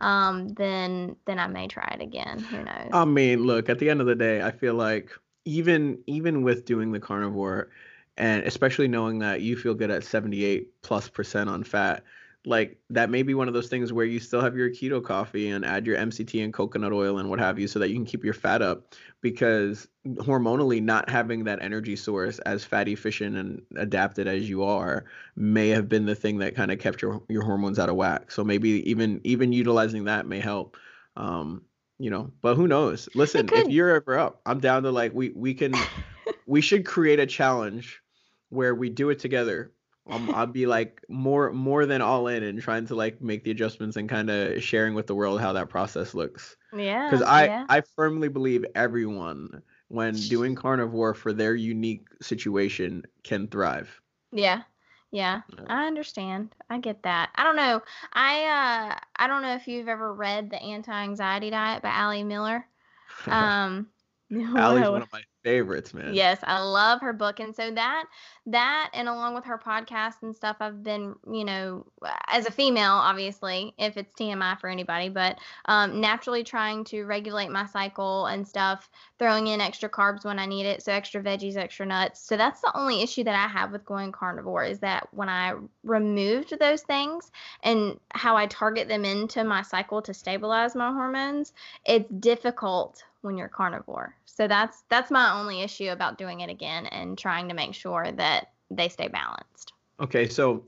[0.01, 2.45] um, then then I may try it again.
[2.51, 2.91] Who knows?
[2.93, 5.13] I mean, look, at the end of the day, I feel like
[5.45, 7.69] even even with doing the carnivore,
[8.17, 12.03] and especially knowing that you feel good at 78 plus percent on fat,
[12.49, 15.51] like that may be one of those things where you still have your keto coffee
[15.51, 18.07] and add your MCT and coconut oil and what have you so that you can
[18.07, 23.61] keep your fat up because hormonally not having that energy source as fat efficient and
[23.77, 25.05] adapted as you are
[25.37, 28.31] may have been the thing that kind of kept your your hormones out of whack.
[28.31, 30.79] So maybe even even utilizing that may help.
[31.19, 31.63] Um,
[31.99, 33.11] you know, but who knows?
[33.15, 35.75] Listen, if you're ever up, I'm down to like we we can
[36.47, 38.01] we should create a challenge
[38.49, 39.71] where we do it together
[40.09, 43.51] I'll, I'll be like more more than all in and trying to like make the
[43.51, 46.57] adjustments and kind of sharing with the world how that process looks.
[46.73, 47.11] Yeah.
[47.11, 47.67] Because I yeah.
[47.69, 54.01] I firmly believe everyone when doing carnivore for their unique situation can thrive.
[54.33, 54.63] Yeah.
[55.11, 56.55] Yeah, I understand.
[56.69, 57.31] I get that.
[57.35, 57.81] I don't know.
[58.13, 62.67] I uh I don't know if you've ever read The Anti-Anxiety Diet by Ali Miller.
[63.27, 63.89] Um
[64.57, 66.13] Ali's one of my favorites, man.
[66.13, 67.41] Yes, I love her book.
[67.41, 68.05] And so that
[68.47, 71.87] that and along with her podcast and stuff, I've been, you know,
[72.27, 77.51] as a female, obviously, if it's TMI for anybody, but um, naturally trying to regulate
[77.51, 81.57] my cycle and stuff, throwing in extra carbs when I need it, so extra veggies,
[81.57, 82.21] extra nuts.
[82.21, 85.55] So that's the only issue that I have with going carnivore is that when I
[85.85, 91.55] removed those things and how I target them into my cycle to stabilize my hormones,
[91.87, 94.15] it's difficult when you're carnivore.
[94.25, 98.11] So that's that's my only issue about doing it again and trying to make sure
[98.13, 99.73] that they stay balanced.
[100.01, 100.65] Okay, so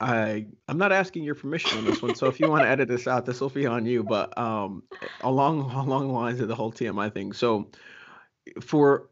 [0.00, 2.14] I I'm not asking your permission on this one.
[2.14, 4.02] So if you want to edit this out, this will be on you.
[4.02, 4.82] But um,
[5.22, 7.32] along along the lines of the whole TMI thing.
[7.32, 7.70] So
[8.60, 9.08] for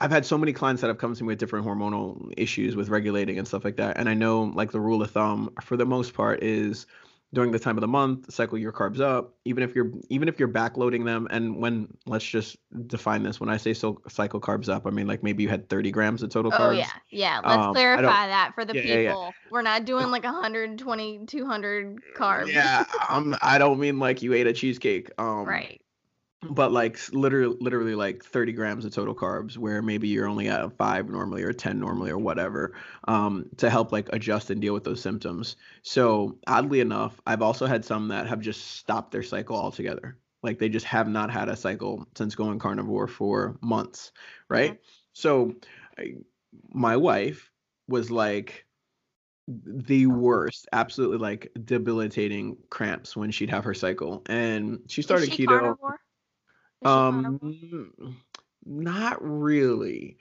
[0.00, 2.88] I've had so many clients that have come to me with different hormonal issues with
[2.88, 3.96] regulating and stuff like that.
[3.96, 6.86] And I know like the rule of thumb for the most part is
[7.34, 10.38] during the time of the month cycle your carbs up even if you're even if
[10.38, 11.26] you're backloading them.
[11.30, 12.56] And when let's just
[12.86, 15.68] define this when i say so cycle carbs up i mean like maybe you had
[15.68, 16.68] 30 grams of total carbs.
[16.68, 16.90] oh yeah.
[17.10, 17.40] Yeah.
[17.44, 19.30] Let's um, clarify that for the yeah, people yeah, yeah.
[19.50, 24.46] we're not doing like 120 200 carbs yeah um, i don't mean like you ate
[24.46, 25.10] a cheesecake.
[25.18, 25.80] Um right
[26.50, 30.76] but like literally literally like 30 grams of total carbs where maybe you're only at
[30.76, 32.74] five normally or 10 normally or whatever
[33.08, 37.66] um, to help like adjust and deal with those symptoms so oddly enough i've also
[37.66, 41.48] had some that have just stopped their cycle altogether like they just have not had
[41.48, 44.12] a cycle since going carnivore for months
[44.48, 44.90] right yeah.
[45.12, 45.54] so
[45.98, 46.14] I,
[46.70, 47.50] my wife
[47.88, 48.66] was like
[49.48, 54.22] the worst, absolutely like debilitating cramps when she'd have her cycle.
[54.26, 55.60] And she started she keto.
[55.60, 56.00] Carnivore?
[56.86, 58.16] Um,
[58.64, 60.16] not really.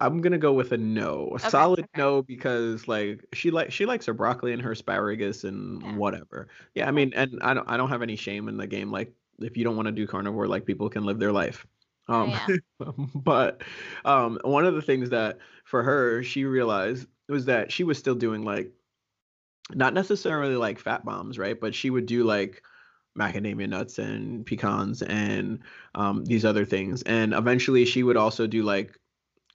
[0.00, 1.88] I'm gonna go with a no, a okay, solid okay.
[1.96, 5.96] no, because like she like she likes her broccoli and her asparagus and yeah.
[5.96, 6.48] whatever.
[6.74, 8.90] Yeah, I mean, and I don't I don't have any shame in the game.
[8.90, 11.66] Like if you don't want to do carnivore, like people can live their life.
[12.08, 12.46] Um, yeah.
[13.14, 13.62] but
[14.04, 18.14] um, one of the things that for her she realized was that she was still
[18.14, 18.72] doing like
[19.74, 21.58] not necessarily like fat bombs, right?
[21.58, 22.62] But she would do like
[23.16, 25.60] macadamia nuts and pecans and
[25.94, 27.02] um, these other things.
[27.02, 28.98] And eventually, she would also do like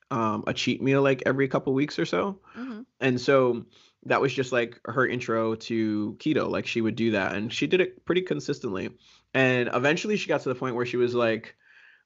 [0.09, 2.39] um, a cheat meal like every couple weeks or so.
[2.57, 2.81] Mm-hmm.
[2.99, 3.65] And so
[4.05, 6.49] that was just like her intro to keto.
[6.49, 8.89] Like she would do that, and she did it pretty consistently.
[9.33, 11.55] And eventually, she got to the point where she was like,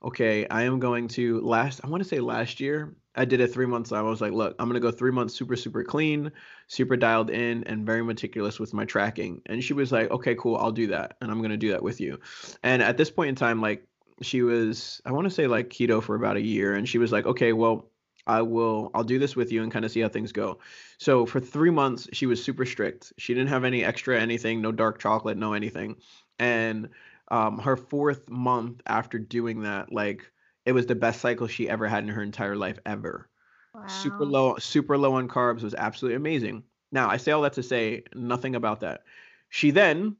[0.03, 1.81] "Okay, I am going to last.
[1.83, 2.95] I want to say last year.
[3.15, 3.91] I did a three months.
[3.91, 6.31] I was like, look, I'm gonna go three months super, super clean,
[6.67, 9.41] super dialed in, and very meticulous with my tracking.
[9.45, 12.01] And she was like, okay, cool, I'll do that, and I'm gonna do that with
[12.01, 12.19] you.
[12.63, 13.87] And at this point in time, like
[14.21, 17.11] she was, I want to say like keto for about a year, and she was
[17.11, 17.89] like, okay, well,
[18.27, 20.59] I will, I'll do this with you and kind of see how things go.
[20.97, 23.13] So for three months, she was super strict.
[23.17, 25.97] She didn't have any extra anything, no dark chocolate, no anything.
[26.39, 26.89] And
[27.29, 30.31] um, her fourth month after doing that, like
[30.65, 33.29] it was the best cycle she ever had in her entire life ever.
[33.73, 33.87] Wow.
[33.87, 36.63] Super low, super low on carbs was absolutely amazing.
[36.91, 39.03] Now I say all that to say nothing about that.
[39.49, 40.15] She then,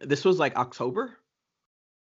[0.00, 1.16] this was like October.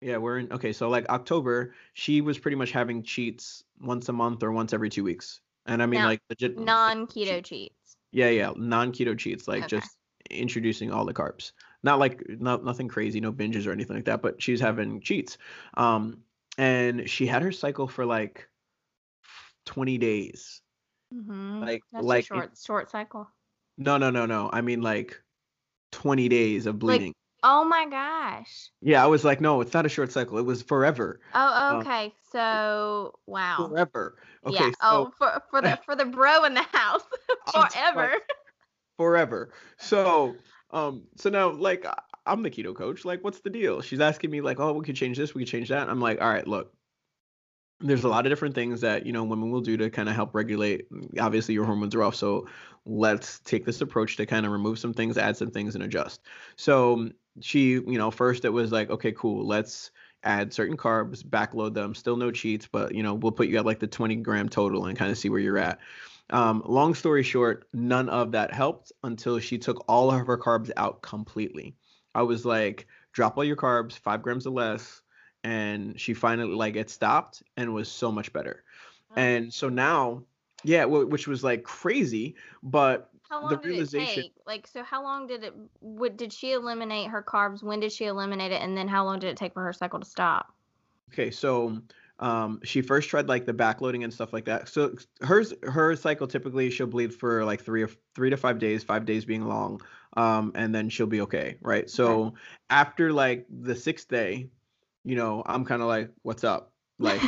[0.01, 0.73] Yeah, we're in okay.
[0.73, 4.89] So like October, she was pretty much having cheats once a month or once every
[4.89, 5.41] two weeks.
[5.67, 7.97] And I mean like legit non keto cheats.
[8.11, 9.79] Yeah, yeah, non keto cheats, like okay.
[9.79, 9.97] just
[10.31, 11.53] introducing all the carbs.
[11.83, 15.39] Not like not nothing crazy, no binges or anything like that, but she's having cheats.
[15.75, 16.23] Um,
[16.61, 18.47] and she had her cycle for like
[19.65, 20.61] 20 days.
[21.13, 21.61] Mm-hmm.
[21.63, 23.27] Like That's like short short cycle.
[23.79, 24.51] No, no, no, no.
[24.53, 25.19] I mean like
[25.93, 27.15] 20 days of bleeding.
[27.43, 28.71] Oh my gosh.
[28.83, 30.37] Yeah, I was like, no, it's not a short cycle.
[30.37, 31.21] It was forever.
[31.35, 32.05] Oh, um, okay.
[32.05, 33.67] Um, so wow.
[33.67, 34.19] Forever.
[34.45, 34.57] Okay.
[34.57, 34.71] Yeah.
[34.71, 37.05] So, oh, for for the for the bro in the house.
[37.73, 38.13] forever.
[38.99, 39.55] Forever.
[39.79, 40.35] So
[40.73, 41.87] um, so now like
[42.31, 43.05] I'm the keto coach.
[43.05, 43.81] Like, what's the deal?
[43.81, 45.89] She's asking me like, oh, we could change this, we could change that.
[45.89, 46.73] I'm like, all right, look,
[47.81, 50.15] there's a lot of different things that you know women will do to kind of
[50.15, 50.87] help regulate
[51.19, 52.47] obviously your hormones are off so
[52.85, 56.21] let's take this approach to kind of remove some things add some things and adjust
[56.57, 57.09] so
[57.41, 59.91] she you know first it was like okay cool let's
[60.25, 63.65] add certain carbs backload them still no cheats but you know we'll put you at
[63.65, 65.79] like the 20 gram total and kind of see where you're at
[66.29, 70.71] um, long story short none of that helped until she took all of her carbs
[70.77, 71.75] out completely
[72.15, 75.03] i was like drop all your carbs five grams or less
[75.45, 78.63] and she finally like it stopped and was so much better.
[79.11, 79.21] Oh.
[79.21, 80.23] And so now,
[80.65, 84.33] yeah, which was like crazy, but how long the did realization, it take?
[84.47, 85.55] Like, so how long did it?
[85.81, 87.63] What did she eliminate her carbs?
[87.63, 88.61] When did she eliminate it?
[88.61, 90.53] And then how long did it take for her cycle to stop?
[91.13, 91.81] Okay, so
[92.19, 94.69] um, she first tried like the backloading and stuff like that.
[94.69, 98.85] So hers her cycle typically she'll bleed for like three or three to five days,
[98.85, 99.81] five days being long,
[100.17, 101.89] um, and then she'll be okay, right?
[101.89, 102.35] So
[102.69, 104.49] after like the sixth day,
[105.05, 106.73] you know, I'm kind of like, what's up?
[107.03, 107.23] Like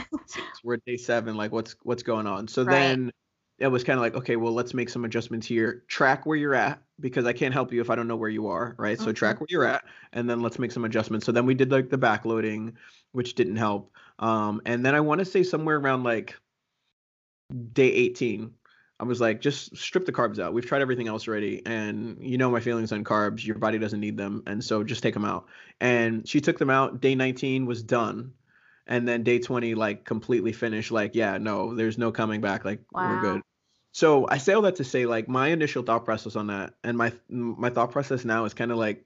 [0.62, 2.47] we're at day seven, like what's what's going on?
[2.47, 2.78] So right.
[2.78, 3.11] then
[3.59, 5.85] it was kind of like, okay, well, let's make some adjustments here.
[5.89, 8.49] Track where you're at because I can't help you if I don't know where you
[8.49, 8.99] are, right?
[8.99, 9.05] Mm-hmm.
[9.07, 11.24] So track where you're at, and then let's make some adjustments.
[11.24, 12.74] So then we did like the backloading,
[13.12, 13.91] which didn't help.
[14.18, 16.37] Um, and then I want to say somewhere around like
[17.72, 18.53] day 18,
[19.03, 20.53] I was like, just strip the carbs out.
[20.53, 23.44] We've tried everything else already, and you know my feelings on carbs.
[23.44, 25.48] Your body doesn't need them, and so just take them out.
[25.80, 27.00] And she took them out.
[27.00, 28.32] Day 19 was done,
[28.86, 30.92] and then day 20 like completely finished.
[30.92, 32.64] Like, yeah, no, there's no coming back.
[32.64, 33.11] Like wow.
[33.11, 33.42] we're good.
[33.90, 36.96] So I say all that to say, like my initial thought process on that, and
[36.96, 39.05] my my thought process now is kind of like,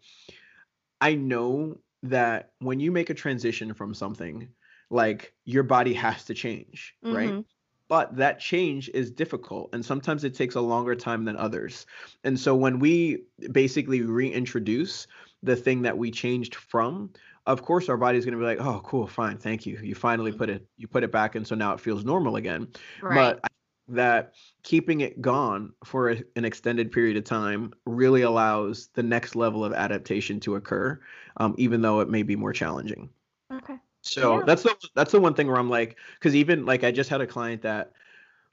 [1.01, 4.49] I know that when you make a transition from something,
[4.91, 7.17] like your body has to change, mm-hmm.
[7.17, 7.45] right?
[7.89, 11.87] But that change is difficult and sometimes it takes a longer time than others.
[12.25, 13.23] And so when we
[13.53, 15.07] basically reintroduce
[15.43, 17.11] the thing that we changed from
[17.47, 19.79] of course our body's going to be like oh cool fine thank you.
[19.83, 22.69] You finally put it you put it back and so now it feels normal again.
[23.01, 23.41] Right.
[23.41, 23.51] but
[23.89, 24.35] that
[24.65, 29.65] keeping it gone for a, an extended period of time really allows the next level
[29.65, 30.99] of adaptation to occur
[31.37, 33.09] um, even though it may be more challenging.
[33.53, 33.77] Okay
[34.07, 34.45] so yeah.
[34.47, 37.21] that's the that's the one thing where I'm like, because even like I just had
[37.21, 37.93] a client that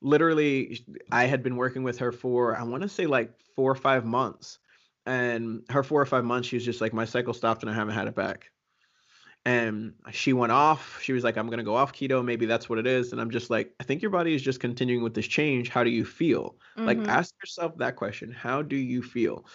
[0.01, 3.75] literally I had been working with her for I want to say like four or
[3.75, 4.59] five months,
[5.05, 7.75] and her four or five months she was just like my cycle stopped and I
[7.75, 8.49] haven't had it back,
[9.45, 10.99] and she went off.
[11.01, 12.25] She was like I'm gonna go off keto.
[12.25, 13.11] Maybe that's what it is.
[13.11, 15.69] And I'm just like I think your body is just continuing with this change.
[15.69, 16.55] How do you feel?
[16.77, 16.87] Mm-hmm.
[16.87, 18.31] Like ask yourself that question.
[18.31, 19.45] How do you feel?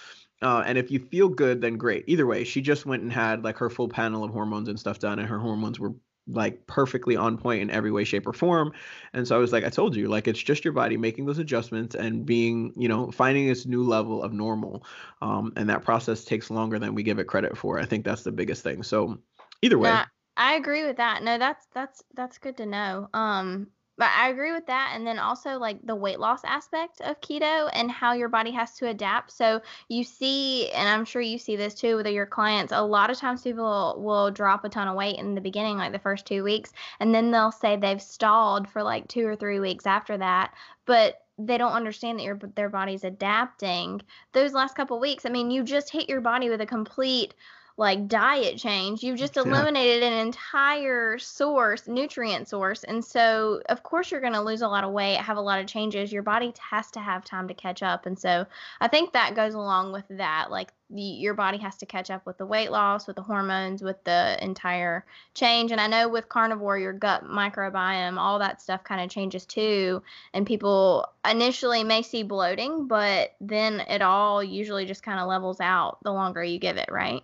[0.40, 2.04] Uh, and if you feel good, then great.
[2.06, 4.98] Either way, she just went and had like her full panel of hormones and stuff
[4.98, 5.94] done, and her hormones were
[6.30, 8.72] like perfectly on point in every way, shape, or form.
[9.12, 11.38] And so I was like, I told you, like it's just your body making those
[11.38, 14.84] adjustments and being, you know, finding its new level of normal.
[15.22, 17.78] Um, and that process takes longer than we give it credit for.
[17.78, 18.82] I think that's the biggest thing.
[18.82, 19.18] So
[19.62, 20.02] either way.
[20.36, 21.24] I agree with that.
[21.24, 23.08] No, that's that's that's good to know.
[23.12, 23.66] Um,
[23.98, 24.92] but I agree with that.
[24.94, 28.74] And then also like the weight loss aspect of keto and how your body has
[28.76, 29.32] to adapt.
[29.32, 33.10] So you see, and I'm sure you see this too with your clients, a lot
[33.10, 36.26] of times people will drop a ton of weight in the beginning, like the first
[36.26, 40.16] two weeks, and then they'll say they've stalled for like two or three weeks after
[40.16, 40.54] that.
[40.86, 45.26] But they don't understand that your their body's adapting those last couple weeks.
[45.26, 47.34] I mean, you just hit your body with a complete
[47.78, 49.04] like diet change.
[49.04, 50.08] You've just eliminated yeah.
[50.08, 52.82] an entire source, nutrient source.
[52.82, 55.60] And so, of course, you're going to lose a lot of weight, have a lot
[55.60, 56.12] of changes.
[56.12, 58.04] Your body has to have time to catch up.
[58.04, 58.46] And so,
[58.80, 60.50] I think that goes along with that.
[60.50, 63.80] Like, the, your body has to catch up with the weight loss, with the hormones,
[63.80, 65.04] with the entire
[65.34, 65.70] change.
[65.70, 70.02] And I know with carnivore, your gut microbiome, all that stuff kind of changes too.
[70.32, 75.60] And people initially may see bloating, but then it all usually just kind of levels
[75.60, 77.22] out the longer you give it, right?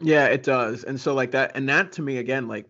[0.00, 0.84] Yeah, it does.
[0.84, 2.66] And so like that and that to me again like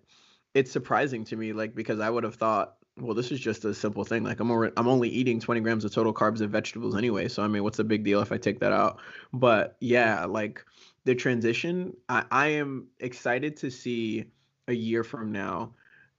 [0.54, 3.72] it's surprising to me like because I would have thought well this is just a
[3.74, 7.28] simple thing like I'm I'm only eating 20 grams of total carbs and vegetables anyway
[7.28, 9.00] so I mean what's the big deal if I take that out
[9.32, 10.64] but yeah like
[11.04, 14.24] the transition I, I am excited to see
[14.68, 15.74] a year from now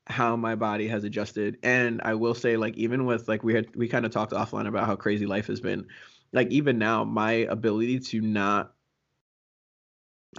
[0.07, 3.76] how my body has adjusted and I will say like even with like we had
[3.76, 5.88] we kind of talked offline about how crazy life has been
[6.32, 8.74] like even now my ability to not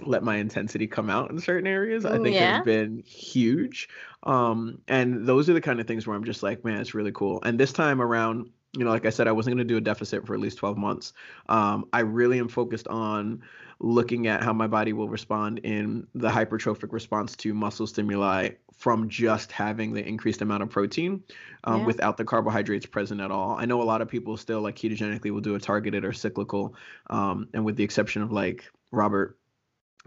[0.01, 2.57] let my intensity come out in certain areas i think yeah.
[2.57, 3.89] has been huge
[4.23, 7.11] um and those are the kind of things where i'm just like man it's really
[7.11, 9.77] cool and this time around you know like i said i wasn't going to do
[9.77, 11.13] a deficit for at least 12 months
[11.49, 13.43] um i really am focused on
[13.79, 19.09] looking at how my body will respond in the hypertrophic response to muscle stimuli from
[19.09, 21.23] just having the increased amount of protein
[21.65, 21.85] um, yeah.
[21.85, 23.55] without the carbohydrates present at all.
[23.57, 26.75] I know a lot of people still like ketogenically will do a targeted or cyclical,
[27.09, 29.37] um, and with the exception of like Robert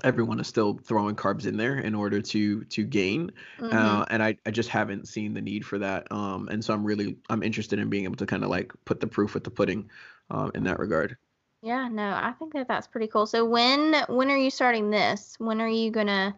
[0.05, 3.76] everyone is still throwing carbs in there in order to to gain mm-hmm.
[3.76, 6.84] uh, and I, I just haven't seen the need for that um and so i'm
[6.84, 9.51] really i'm interested in being able to kind of like put the proof with the
[9.51, 9.90] pudding
[10.30, 11.16] um in that regard.
[11.62, 13.26] Yeah no i think that that's pretty cool.
[13.26, 15.36] So when when are you starting this?
[15.38, 16.36] When are you gonna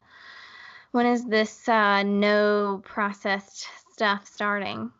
[0.92, 4.92] when is this uh no processed stuff starting?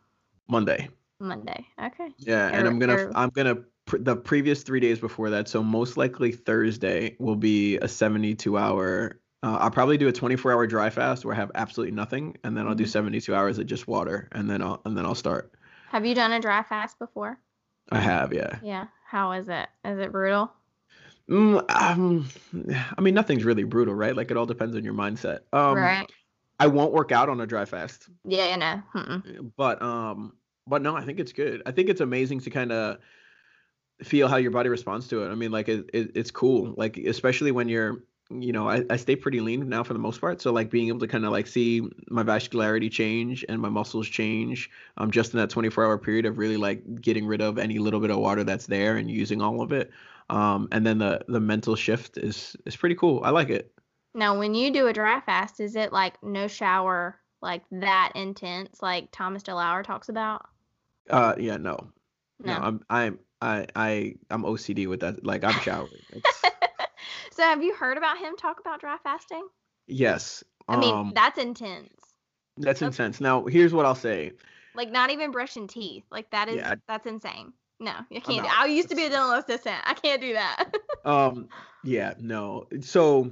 [0.49, 0.89] Monday.
[1.21, 1.65] Monday.
[1.81, 2.09] Okay.
[2.17, 3.11] Yeah and or, i'm gonna or...
[3.15, 5.47] i'm gonna the previous three days before that.
[5.47, 9.19] So most likely Thursday will be a 72 hour.
[9.41, 12.57] Uh, I'll probably do a 24 hour dry fast where I have absolutely nothing, and
[12.57, 12.91] then I'll do mm-hmm.
[12.91, 15.53] 72 hours of just water, and then I'll and then I'll start.
[15.89, 17.39] Have you done a dry fast before?
[17.91, 18.59] I have, yeah.
[18.61, 18.87] Yeah.
[19.05, 19.67] How is it?
[19.83, 20.51] Is it brutal?
[21.29, 22.29] Mm, um,
[22.97, 24.15] I mean, nothing's really brutal, right?
[24.15, 25.39] Like it all depends on your mindset.
[25.53, 26.05] Um, right.
[26.59, 28.09] I won't work out on a dry fast.
[28.25, 28.81] Yeah, you know.
[28.93, 29.51] Mm-mm.
[29.55, 30.33] But um,
[30.67, 31.61] but no, I think it's good.
[31.65, 32.97] I think it's amazing to kind of
[34.03, 35.29] feel how your body responds to it.
[35.29, 36.73] I mean, like it, it, it's cool.
[36.77, 40.21] Like especially when you're, you know, I, I stay pretty lean now for the most
[40.21, 40.41] part.
[40.41, 44.07] So like being able to kind of like see my vascularity change and my muscles
[44.07, 47.79] change, um, just in that 24 hour period of really like getting rid of any
[47.79, 49.91] little bit of water that's there and using all of it.
[50.29, 53.21] Um, and then the the mental shift is is pretty cool.
[53.23, 53.71] I like it.
[54.13, 58.81] Now, when you do a dry fast, is it like no shower, like that intense,
[58.81, 60.47] like Thomas DeLauer talks about?
[61.09, 61.77] Uh, yeah, no,
[62.39, 65.25] no, no I'm I'm I I I'm OCD with that.
[65.25, 65.91] Like I'm showering.
[67.31, 69.47] so have you heard about him talk about dry fasting?
[69.87, 70.43] Yes.
[70.67, 71.89] I mean, um, that's intense.
[72.57, 73.21] That's, that's intense.
[73.21, 74.33] Now, here's what I'll say.
[74.75, 76.03] Like not even brushing teeth.
[76.11, 76.75] Like that is yeah.
[76.87, 77.53] that's insane.
[77.79, 78.45] No, you can't.
[78.45, 79.77] I used to be a dental assistant.
[79.85, 80.71] I can't do that.
[81.05, 81.47] um
[81.83, 82.67] yeah, no.
[82.81, 83.31] So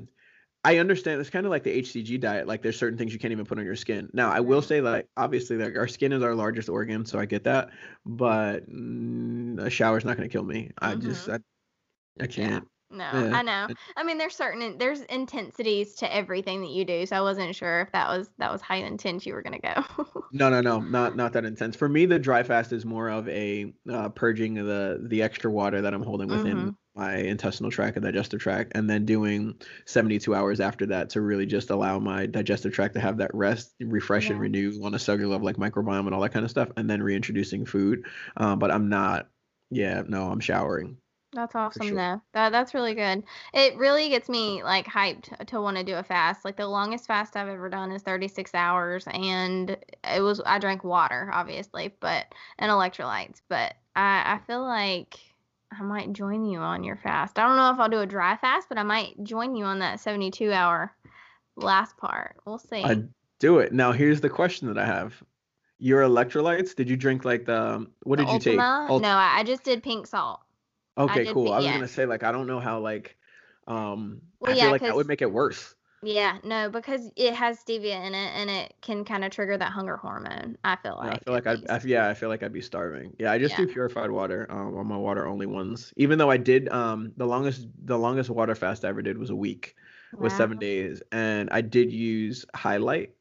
[0.68, 2.45] I understand it's kind of like the HCG diet.
[2.45, 4.09] Like there's certain things you can't even put on your skin.
[4.11, 7.26] Now I will say like obviously like our skin is our largest organ, so I
[7.26, 7.70] get that.
[8.05, 10.72] But mm, a shower's not gonna kill me.
[10.78, 11.07] I mm-hmm.
[11.07, 11.39] just I,
[12.20, 12.68] I can't.
[12.89, 13.38] No, yeah.
[13.38, 13.68] I know.
[13.95, 17.80] I mean, there's certain there's intensities to everything that you do, so I wasn't sure
[17.80, 19.84] if that was that was how intense you were gonna go.
[20.34, 21.78] no, no, no, not not that intense.
[21.78, 25.49] For me, the dry fast is more of a uh, purging of the the extra
[25.49, 26.70] water that I'm holding within mm-hmm.
[26.97, 31.45] My intestinal tract and digestive tract, and then doing 72 hours after that to really
[31.45, 34.31] just allow my digestive tract to have that rest, refresh, yeah.
[34.31, 36.89] and renew on a cellular level, like microbiome and all that kind of stuff, and
[36.89, 38.05] then reintroducing food.
[38.35, 39.29] Uh, but I'm not.
[39.69, 40.97] Yeah, no, I'm showering.
[41.33, 41.95] That's awesome sure.
[41.95, 42.21] though.
[42.33, 43.23] That that's really good.
[43.53, 46.45] It really gets me like hyped to want to do a fast.
[46.45, 50.83] Like the longest fast I've ever done is 36 hours and it was I drank
[50.83, 52.25] water obviously, but
[52.57, 55.19] and electrolytes, but I I feel like
[55.72, 57.38] I might join you on your fast.
[57.38, 59.80] I don't know if I'll do a dry fast, but I might join you on
[59.80, 60.93] that 72 hour
[61.55, 62.38] last part.
[62.45, 62.84] We'll see.
[62.84, 63.03] I
[63.39, 63.74] do it.
[63.74, 65.22] Now here's the question that I have.
[65.80, 68.82] Your electrolytes, did you drink like the what did the you Ultima?
[68.84, 68.91] take?
[68.91, 70.39] Ult- no, I just did pink salt.
[70.97, 71.51] Okay, I cool.
[71.51, 71.74] I was yeah.
[71.74, 73.15] gonna say like I don't know how like
[73.68, 75.76] um well, I yeah, feel like that would make it worse.
[76.07, 79.73] Yeah, no, because it has stevia in it, and it can kind of trigger that
[79.73, 80.57] hunger hormone.
[80.63, 81.11] I feel like.
[81.11, 83.13] Yeah, I feel like I'd, I, yeah, I feel like I'd be starving.
[83.19, 83.65] Yeah, I just yeah.
[83.65, 85.93] do purified water um, on my water only ones.
[85.97, 89.31] Even though I did um the longest the longest water fast I ever did was
[89.31, 89.75] a week,
[90.17, 93.13] was seven days, and I did use Hi-Lyte,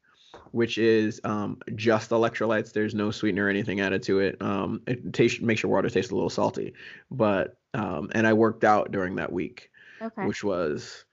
[0.52, 2.72] which is um, just electrolytes.
[2.72, 4.40] There's no sweetener or anything added to it.
[4.40, 6.72] Um, it tastes makes your water taste a little salty,
[7.10, 10.24] but um, and I worked out during that week, okay.
[10.24, 11.04] which was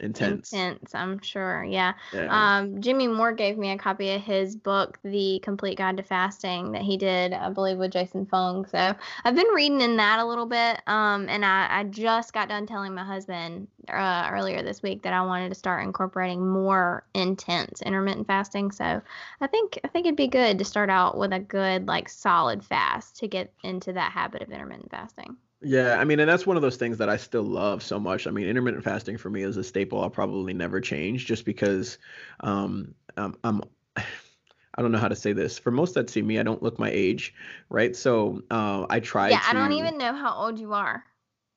[0.00, 0.52] intense.
[0.52, 1.64] Intense, I'm sure.
[1.64, 1.94] Yeah.
[2.12, 2.58] yeah.
[2.58, 6.72] Um, Jimmy Moore gave me a copy of his book, The Complete Guide to Fasting,
[6.72, 8.66] that he did, I believe, with Jason Fung.
[8.66, 8.94] So
[9.24, 10.80] I've been reading in that a little bit.
[10.86, 15.12] Um, and I, I just got done telling my husband uh, earlier this week that
[15.12, 18.72] I wanted to start incorporating more intense intermittent fasting.
[18.72, 19.00] So
[19.40, 22.64] I think I think it'd be good to start out with a good, like, solid
[22.64, 25.36] fast to get into that habit of intermittent fasting.
[25.66, 28.28] Yeah, I mean, and that's one of those things that I still love so much.
[28.28, 31.98] I mean, intermittent fasting for me is a staple I'll probably never change just because
[32.40, 33.62] um, I'm, I'm
[33.96, 35.58] I don't know how to say this.
[35.58, 37.34] For most that see me, I don't look my age,
[37.68, 37.96] right?
[37.96, 39.30] So uh, I try.
[39.30, 41.02] Yeah, to, I don't even know how old you are.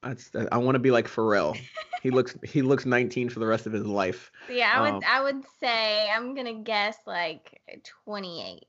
[0.02, 1.56] That's, I want to be like Pharrell.
[2.02, 4.32] he looks he looks 19 for the rest of his life.
[4.50, 7.62] Yeah, I would um, I would say I'm gonna guess like
[8.06, 8.64] 28.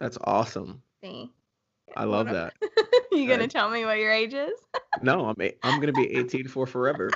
[0.00, 0.82] That's awesome.
[1.04, 1.30] See.
[1.96, 2.54] I love that.
[3.12, 4.52] you gonna tell me what your age is?
[5.02, 7.10] no, I'm i I'm gonna be 18 for forever.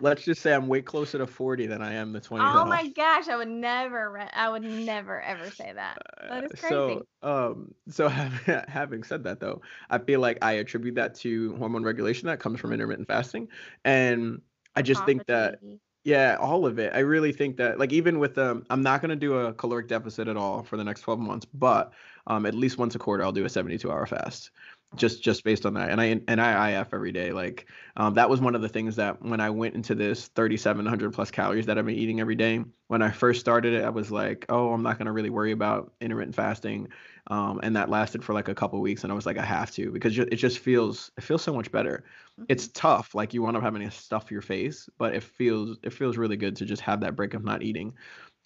[0.00, 2.44] Let's just say I'm way closer to 40 than I am the 20.
[2.44, 5.98] Oh my gosh, I would never, I would never ever say that.
[6.28, 7.00] That is crazy.
[7.22, 8.08] So, um, so
[8.68, 9.60] having said that though,
[9.90, 13.48] I feel like I attribute that to hormone regulation that comes from intermittent fasting,
[13.84, 14.40] and
[14.76, 15.58] I just think that
[16.04, 16.92] yeah, all of it.
[16.94, 20.28] I really think that like even with um I'm not to do a caloric deficit
[20.28, 21.92] at all for the next 12 months, but
[22.26, 24.50] um at least once a quarter I'll do a 72 hour fast
[24.96, 27.66] just just based on that and i and i if every day like
[27.96, 31.30] um, that was one of the things that when i went into this 3700 plus
[31.30, 34.46] calories that i've been eating every day when i first started it i was like
[34.48, 36.88] oh i'm not going to really worry about intermittent fasting
[37.26, 39.70] um, and that lasted for like a couple weeks and i was like i have
[39.70, 42.44] to because it just feels it feels so much better mm-hmm.
[42.48, 45.92] it's tough like you want to having to stuff your face but it feels it
[45.92, 47.92] feels really good to just have that break of not eating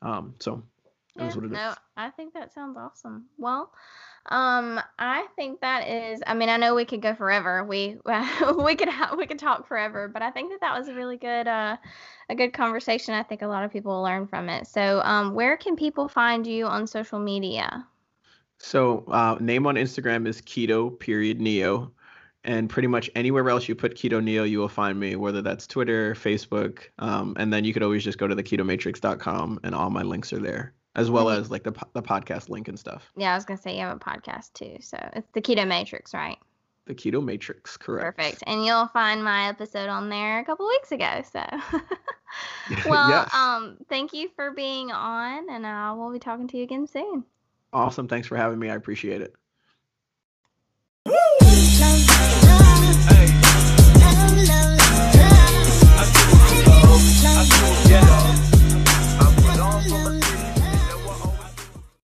[0.03, 0.61] um, so
[1.16, 1.76] yeah, no, is.
[1.97, 3.26] I think that sounds awesome.
[3.36, 3.70] Well,
[4.27, 6.23] um, I think that is.
[6.27, 7.64] I mean, I know we could go forever.
[7.64, 7.97] We
[8.57, 11.49] we could we could talk forever, but I think that that was a really good
[11.49, 11.77] uh
[12.29, 13.14] a good conversation.
[13.14, 14.68] I think a lot of people will learn from it.
[14.68, 17.87] So, um, where can people find you on social media?
[18.59, 21.91] So, uh, name on Instagram is keto period neo,
[22.45, 25.16] and pretty much anywhere else you put keto neo, you will find me.
[25.16, 29.61] Whether that's Twitter, Facebook, um, and then you could always just go to the ketomatrix.com,
[29.64, 32.78] and all my links are there as well as like the the podcast link and
[32.78, 33.11] stuff.
[33.16, 36.14] Yeah, I was gonna say you have a podcast too, so it's the Keto Matrix,
[36.14, 36.38] right?
[36.86, 38.16] The Keto Matrix, correct.
[38.16, 41.22] Perfect, and you'll find my episode on there a couple weeks ago.
[41.30, 41.45] So,
[42.88, 43.34] well, yes.
[43.34, 47.24] um, thank you for being on, and uh, we'll be talking to you again soon.
[47.72, 48.68] Awesome, thanks for having me.
[48.68, 49.34] I appreciate it.